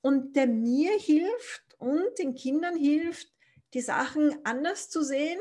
und 0.01 0.35
der 0.35 0.47
mir 0.47 0.97
hilft 0.97 1.75
und 1.77 2.17
den 2.19 2.35
Kindern 2.35 2.75
hilft, 2.75 3.31
die 3.73 3.81
Sachen 3.81 4.37
anders 4.45 4.89
zu 4.89 5.03
sehen, 5.03 5.39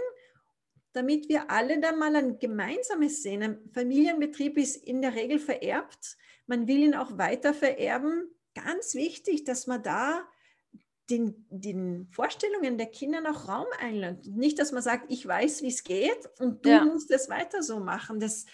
damit 0.92 1.28
wir 1.28 1.50
alle 1.50 1.80
dann 1.80 1.98
mal 1.98 2.16
ein 2.16 2.38
gemeinsames 2.38 3.22
sehen. 3.22 3.42
Ein 3.42 3.70
Familienbetrieb 3.72 4.56
ist 4.56 4.76
in 4.76 5.02
der 5.02 5.14
Regel 5.14 5.38
vererbt. 5.38 6.16
Man 6.46 6.66
will 6.66 6.78
ihn 6.78 6.94
auch 6.94 7.18
weiter 7.18 7.52
vererben. 7.52 8.30
Ganz 8.54 8.94
wichtig, 8.94 9.44
dass 9.44 9.66
man 9.66 9.82
da 9.82 10.26
den, 11.10 11.46
den 11.50 12.08
Vorstellungen 12.10 12.78
der 12.78 12.86
Kinder 12.86 13.20
noch 13.20 13.48
Raum 13.48 13.66
einlädt. 13.78 14.26
Nicht, 14.26 14.58
dass 14.58 14.72
man 14.72 14.82
sagt, 14.82 15.10
ich 15.10 15.26
weiß, 15.26 15.62
wie 15.62 15.68
es 15.68 15.84
geht 15.84 16.28
und 16.40 16.64
du 16.64 16.70
ja. 16.70 16.84
musst 16.84 17.10
es 17.10 17.28
weiter 17.28 17.62
so 17.62 17.78
machen. 17.78 18.18
Das, 18.18 18.46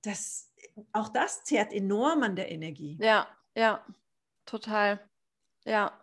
das 0.00 0.51
auch 0.92 1.08
das 1.08 1.44
zehrt 1.44 1.72
enorm 1.72 2.22
an 2.22 2.36
der 2.36 2.50
Energie. 2.50 2.98
Ja, 3.00 3.28
ja, 3.54 3.84
total. 4.46 5.00
Ja. 5.64 5.98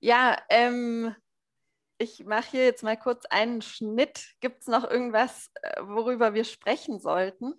Ja, 0.00 0.40
ähm, 0.48 1.14
ich 1.98 2.24
mache 2.24 2.52
hier 2.52 2.64
jetzt 2.64 2.82
mal 2.82 2.96
kurz 2.96 3.26
einen 3.26 3.60
Schnitt. 3.60 4.34
Gibt 4.40 4.62
es 4.62 4.66
noch 4.66 4.88
irgendwas, 4.90 5.50
äh, 5.62 5.82
worüber 5.82 6.32
wir 6.32 6.44
sprechen 6.44 6.98
sollten? 6.98 7.54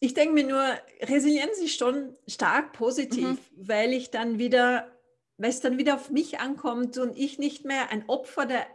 Ich 0.00 0.14
denke 0.14 0.34
mir 0.34 0.46
nur, 0.46 0.62
Resilienz 1.02 1.58
ist 1.58 1.78
schon 1.78 2.16
stark 2.26 2.72
positiv, 2.72 3.38
mhm. 3.50 3.68
weil 3.68 3.92
ich 3.92 4.10
dann 4.10 4.38
wieder, 4.38 4.90
weil 5.36 5.50
es 5.50 5.60
dann 5.60 5.78
wieder 5.78 5.94
auf 5.94 6.10
mich 6.10 6.40
ankommt 6.40 6.98
und 6.98 7.16
ich 7.16 7.38
nicht 7.38 7.64
mehr 7.64 7.90
ein 7.90 8.08
Opfer 8.08 8.46
der 8.46 8.66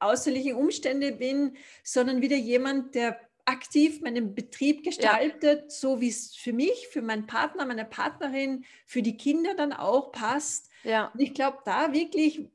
äußerlichen 0.00 0.54
Umstände 0.54 1.12
bin, 1.12 1.56
sondern 1.84 2.20
wieder 2.20 2.36
jemand, 2.36 2.94
der 2.94 3.18
aktiv 3.52 4.00
meinen 4.00 4.34
Betrieb 4.34 4.82
gestaltet, 4.82 5.62
ja. 5.62 5.70
so 5.70 6.00
wie 6.00 6.08
es 6.08 6.34
für 6.34 6.52
mich, 6.52 6.88
für 6.88 7.02
meinen 7.02 7.26
Partner, 7.26 7.64
meine 7.66 7.84
Partnerin, 7.84 8.64
für 8.86 9.02
die 9.02 9.16
Kinder 9.16 9.54
dann 9.54 9.72
auch 9.72 10.10
passt. 10.10 10.70
Ja. 10.82 11.10
Und 11.14 11.20
ich 11.20 11.34
glaube, 11.34 11.58
da 11.64 11.92
wirklich 11.92 12.48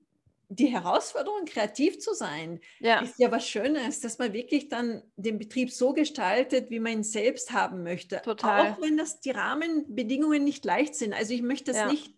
die 0.49 0.67
Herausforderung, 0.67 1.45
kreativ 1.45 1.99
zu 1.99 2.13
sein, 2.13 2.61
ja. 2.79 3.01
ist 3.01 3.19
ja 3.19 3.31
was 3.31 3.47
Schönes, 3.47 3.99
dass 3.99 4.17
man 4.17 4.31
wirklich 4.33 4.69
dann 4.69 5.03
den 5.17 5.37
Betrieb 5.37 5.71
so 5.71 5.93
gestaltet, 5.93 6.69
wie 6.69 6.79
man 6.79 6.93
ihn 6.93 7.03
selbst 7.03 7.51
haben 7.51 7.83
möchte. 7.83 8.21
Total. 8.21 8.71
Auch 8.71 8.81
wenn 8.81 8.97
das 8.97 9.19
die 9.19 9.31
Rahmenbedingungen 9.31 10.43
nicht 10.43 10.63
leicht 10.63 10.95
sind. 10.95 11.13
Also 11.13 11.33
ich 11.33 11.41
möchte 11.41 11.71
das 11.71 11.81
ja. 11.81 11.91
nicht 11.91 12.13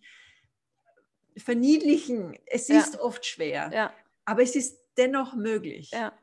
verniedlichen. 1.38 2.38
Es 2.46 2.70
ist 2.70 3.00
oft 3.00 3.26
schwer, 3.26 3.94
aber 4.26 4.44
es 4.44 4.56
ist 4.56 4.80
dennoch 4.98 5.34
möglich. 5.34 5.92
Ja. 5.92 6.14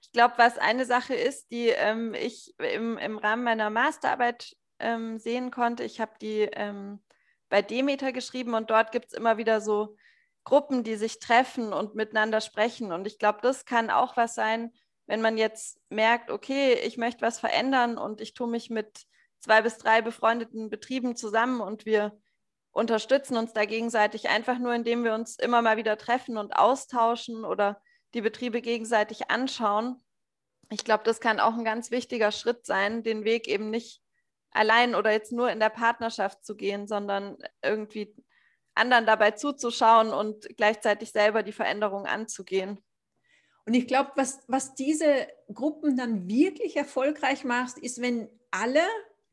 Ich 0.00 0.12
glaube, 0.12 0.34
was 0.38 0.58
eine 0.58 0.86
Sache 0.86 1.14
ist, 1.14 1.50
die 1.50 1.68
ähm, 1.68 2.14
ich 2.14 2.54
im, 2.58 2.98
im 2.98 3.18
Rahmen 3.18 3.44
meiner 3.44 3.70
Masterarbeit 3.70 4.56
ähm, 4.78 5.18
sehen 5.18 5.50
konnte, 5.50 5.84
ich 5.84 6.00
habe 6.00 6.12
die 6.20 6.48
ähm, 6.52 7.00
bei 7.48 7.62
Demeter 7.62 8.12
geschrieben 8.12 8.54
und 8.54 8.70
dort 8.70 8.92
gibt 8.92 9.08
es 9.08 9.12
immer 9.12 9.36
wieder 9.36 9.60
so 9.60 9.96
Gruppen, 10.44 10.84
die 10.84 10.96
sich 10.96 11.18
treffen 11.18 11.72
und 11.72 11.94
miteinander 11.94 12.40
sprechen. 12.40 12.92
Und 12.92 13.06
ich 13.06 13.18
glaube, 13.18 13.40
das 13.42 13.66
kann 13.66 13.90
auch 13.90 14.16
was 14.16 14.34
sein, 14.34 14.72
wenn 15.06 15.20
man 15.20 15.36
jetzt 15.36 15.78
merkt, 15.90 16.30
okay, 16.30 16.74
ich 16.74 16.96
möchte 16.96 17.22
was 17.22 17.38
verändern 17.38 17.98
und 17.98 18.20
ich 18.20 18.32
tue 18.32 18.48
mich 18.48 18.70
mit 18.70 19.06
zwei 19.40 19.62
bis 19.62 19.78
drei 19.78 20.02
befreundeten 20.02 20.70
Betrieben 20.70 21.16
zusammen 21.16 21.60
und 21.60 21.84
wir 21.84 22.18
unterstützen 22.72 23.36
uns 23.36 23.52
da 23.52 23.64
gegenseitig 23.64 24.28
einfach 24.28 24.58
nur, 24.58 24.72
indem 24.72 25.02
wir 25.02 25.14
uns 25.14 25.36
immer 25.36 25.62
mal 25.62 25.76
wieder 25.76 25.98
treffen 25.98 26.36
und 26.36 26.52
austauschen 26.52 27.44
oder 27.44 27.82
die 28.14 28.20
Betriebe 28.20 28.60
gegenseitig 28.60 29.30
anschauen. 29.30 30.02
Ich 30.70 30.84
glaube, 30.84 31.04
das 31.04 31.20
kann 31.20 31.40
auch 31.40 31.54
ein 31.54 31.64
ganz 31.64 31.90
wichtiger 31.90 32.32
Schritt 32.32 32.66
sein, 32.66 33.02
den 33.02 33.24
Weg 33.24 33.48
eben 33.48 33.70
nicht 33.70 34.02
allein 34.52 34.94
oder 34.94 35.12
jetzt 35.12 35.32
nur 35.32 35.50
in 35.50 35.60
der 35.60 35.70
Partnerschaft 35.70 36.44
zu 36.44 36.56
gehen, 36.56 36.86
sondern 36.86 37.38
irgendwie 37.62 38.14
anderen 38.74 39.06
dabei 39.06 39.32
zuzuschauen 39.32 40.10
und 40.10 40.56
gleichzeitig 40.56 41.10
selber 41.10 41.42
die 41.42 41.52
Veränderung 41.52 42.06
anzugehen. 42.06 42.80
Und 43.66 43.74
ich 43.74 43.86
glaube, 43.86 44.12
was, 44.16 44.40
was 44.48 44.74
diese 44.74 45.28
Gruppen 45.52 45.96
dann 45.96 46.28
wirklich 46.28 46.76
erfolgreich 46.76 47.44
macht, 47.44 47.78
ist, 47.78 48.00
wenn 48.00 48.28
alle 48.50 48.82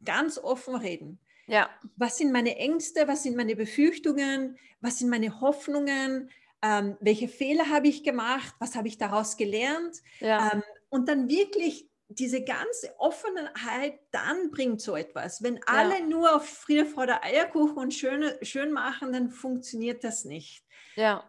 ganz 0.04 0.38
offen 0.38 0.76
reden. 0.76 1.20
Ja. 1.48 1.70
Was 1.96 2.18
sind 2.18 2.32
meine 2.32 2.58
Ängste? 2.58 3.08
Was 3.08 3.24
sind 3.24 3.36
meine 3.36 3.56
Befürchtungen? 3.56 4.58
Was 4.82 5.00
sind 5.00 5.10
meine 5.10 5.40
Hoffnungen? 5.42 6.30
Ähm, 6.62 6.98
welche 7.00 7.28
Fehler 7.28 7.70
habe 7.70 7.88
ich 7.88 8.04
gemacht, 8.04 8.54
was 8.60 8.76
habe 8.76 8.88
ich 8.88 8.98
daraus 8.98 9.38
gelernt 9.38 9.98
ja. 10.20 10.54
ähm, 10.54 10.64
und 10.90 11.08
dann 11.08 11.30
wirklich 11.30 11.90
diese 12.10 12.44
ganze 12.44 12.98
Offenheit, 13.00 14.00
dann 14.12 14.50
bringt 14.50 14.82
so 14.82 14.96
etwas. 14.96 15.44
Wenn 15.44 15.60
alle 15.66 16.00
ja. 16.00 16.06
nur 16.06 16.36
auf 16.36 16.48
Friede, 16.48 16.86
Freude, 16.86 17.22
Eierkuchen 17.22 17.78
und 17.78 17.94
schöne, 17.94 18.38
schön 18.42 18.72
machen, 18.72 19.12
dann 19.12 19.30
funktioniert 19.30 20.04
das 20.04 20.24
nicht. 20.24 20.64
Ja. 20.96 21.24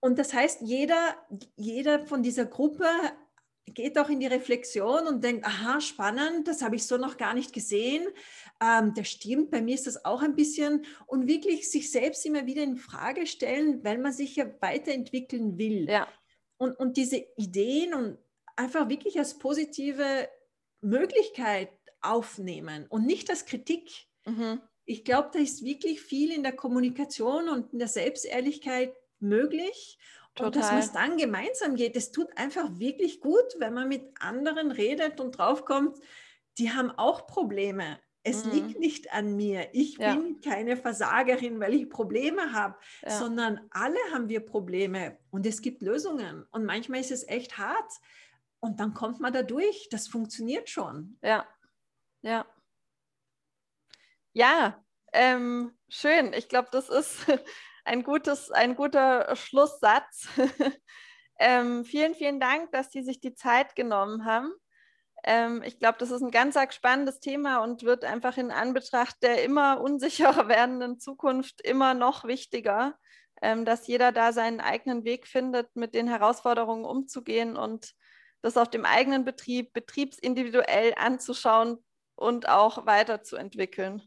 Und 0.00 0.18
das 0.18 0.34
heißt, 0.34 0.60
jeder, 0.60 1.16
jeder 1.56 2.00
von 2.00 2.22
dieser 2.22 2.46
Gruppe 2.46 2.86
geht 3.66 3.98
auch 3.98 4.08
in 4.08 4.20
die 4.20 4.26
Reflexion 4.26 5.06
und 5.06 5.24
denkt, 5.24 5.46
aha, 5.46 5.80
spannend, 5.80 6.46
das 6.46 6.62
habe 6.62 6.76
ich 6.76 6.86
so 6.86 6.96
noch 6.96 7.16
gar 7.16 7.34
nicht 7.34 7.52
gesehen. 7.52 8.06
Ähm, 8.62 8.92
das 8.94 9.08
stimmt, 9.08 9.50
bei 9.50 9.62
mir 9.62 9.74
ist 9.74 9.86
das 9.86 10.04
auch 10.04 10.22
ein 10.22 10.36
bisschen. 10.36 10.84
Und 11.06 11.26
wirklich 11.26 11.70
sich 11.70 11.90
selbst 11.90 12.26
immer 12.26 12.46
wieder 12.46 12.62
in 12.62 12.76
Frage 12.76 13.26
stellen, 13.26 13.82
weil 13.82 13.98
man 13.98 14.12
sich 14.12 14.36
ja 14.36 14.46
weiterentwickeln 14.60 15.58
will. 15.58 15.88
Ja. 15.88 16.08
Und, 16.58 16.78
und 16.78 16.96
diese 16.96 17.24
Ideen 17.36 17.94
und 17.94 18.18
einfach 18.56 18.88
wirklich 18.88 19.18
als 19.18 19.38
positive 19.38 20.28
Möglichkeit 20.80 21.70
aufnehmen 22.00 22.86
und 22.88 23.06
nicht 23.06 23.30
als 23.30 23.46
Kritik. 23.46 23.90
Mhm. 24.26 24.60
Ich 24.84 25.04
glaube, 25.04 25.30
da 25.32 25.38
ist 25.38 25.64
wirklich 25.64 26.02
viel 26.02 26.30
in 26.30 26.42
der 26.42 26.54
Kommunikation 26.54 27.48
und 27.48 27.72
in 27.72 27.78
der 27.78 27.88
Selbstehrlichkeit 27.88 28.94
möglich. 29.18 29.98
Total. 30.34 30.46
Und 30.46 30.56
dass 30.56 30.70
man 30.70 30.80
es 30.80 30.92
dann 30.92 31.16
gemeinsam 31.16 31.76
geht, 31.76 31.96
es 31.96 32.10
tut 32.10 32.36
einfach 32.36 32.68
wirklich 32.78 33.20
gut, 33.20 33.44
wenn 33.58 33.74
man 33.74 33.88
mit 33.88 34.02
anderen 34.20 34.72
redet 34.72 35.20
und 35.20 35.38
draufkommt, 35.38 35.98
die 36.58 36.72
haben 36.72 36.90
auch 36.90 37.26
Probleme. 37.26 37.98
Es 38.24 38.44
mhm. 38.44 38.52
liegt 38.52 38.80
nicht 38.80 39.12
an 39.12 39.36
mir. 39.36 39.68
Ich 39.72 39.98
ja. 39.98 40.14
bin 40.14 40.40
keine 40.40 40.76
Versagerin, 40.76 41.60
weil 41.60 41.74
ich 41.74 41.90
Probleme 41.90 42.52
habe, 42.52 42.76
ja. 43.02 43.10
sondern 43.10 43.60
alle 43.70 43.98
haben 44.12 44.28
wir 44.28 44.40
Probleme 44.40 45.18
und 45.30 45.46
es 45.46 45.60
gibt 45.60 45.82
Lösungen. 45.82 46.46
Und 46.50 46.64
manchmal 46.64 47.00
ist 47.00 47.12
es 47.12 47.28
echt 47.28 47.58
hart 47.58 47.92
und 48.60 48.80
dann 48.80 48.94
kommt 48.94 49.20
man 49.20 49.32
da 49.32 49.42
durch. 49.42 49.88
Das 49.90 50.08
funktioniert 50.08 50.70
schon. 50.70 51.18
Ja, 51.22 51.46
ja. 52.22 52.46
Ja, 54.32 54.82
ähm, 55.12 55.72
schön. 55.88 56.32
Ich 56.32 56.48
glaube, 56.48 56.68
das 56.72 56.88
ist 56.88 57.26
ein, 57.84 58.02
gutes, 58.02 58.50
ein 58.50 58.76
guter 58.76 59.34
Schlusssatz. 59.36 60.28
Ähm, 61.38 61.84
vielen, 61.84 62.14
vielen 62.14 62.38
Dank, 62.38 62.70
dass 62.72 62.92
Sie 62.92 63.02
sich 63.02 63.20
die 63.20 63.34
Zeit 63.34 63.74
genommen 63.74 64.24
haben. 64.24 64.52
Ähm, 65.24 65.62
ich 65.64 65.78
glaube, 65.78 65.98
das 65.98 66.10
ist 66.10 66.22
ein 66.22 66.30
ganz 66.30 66.56
spannendes 66.74 67.20
Thema 67.20 67.58
und 67.58 67.82
wird 67.82 68.04
einfach 68.04 68.36
in 68.36 68.50
Anbetracht 68.50 69.16
der 69.22 69.42
immer 69.42 69.80
unsicherer 69.80 70.48
werdenden 70.48 71.00
Zukunft 71.00 71.60
immer 71.62 71.94
noch 71.94 72.24
wichtiger, 72.24 72.94
ähm, 73.42 73.64
dass 73.64 73.86
jeder 73.86 74.12
da 74.12 74.32
seinen 74.32 74.60
eigenen 74.60 75.04
Weg 75.04 75.26
findet, 75.26 75.74
mit 75.74 75.94
den 75.94 76.08
Herausforderungen 76.08 76.84
umzugehen 76.84 77.56
und 77.56 77.94
das 78.42 78.56
auf 78.56 78.68
dem 78.68 78.84
eigenen 78.84 79.24
Betrieb 79.24 79.72
betriebsindividuell 79.72 80.94
anzuschauen 80.96 81.82
und 82.14 82.48
auch 82.48 82.86
weiterzuentwickeln. 82.86 84.02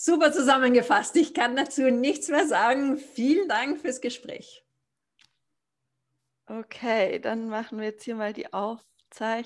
Super 0.00 0.30
zusammengefasst. 0.30 1.16
Ich 1.16 1.34
kann 1.34 1.56
dazu 1.56 1.90
nichts 1.90 2.28
mehr 2.28 2.46
sagen. 2.46 2.98
Vielen 2.98 3.48
Dank 3.48 3.80
fürs 3.80 4.00
Gespräch. 4.00 4.64
Okay, 6.46 7.18
dann 7.18 7.48
machen 7.48 7.78
wir 7.80 7.86
jetzt 7.86 8.04
hier 8.04 8.14
mal 8.14 8.32
die 8.32 8.52
Aufzeichnung. 8.52 9.44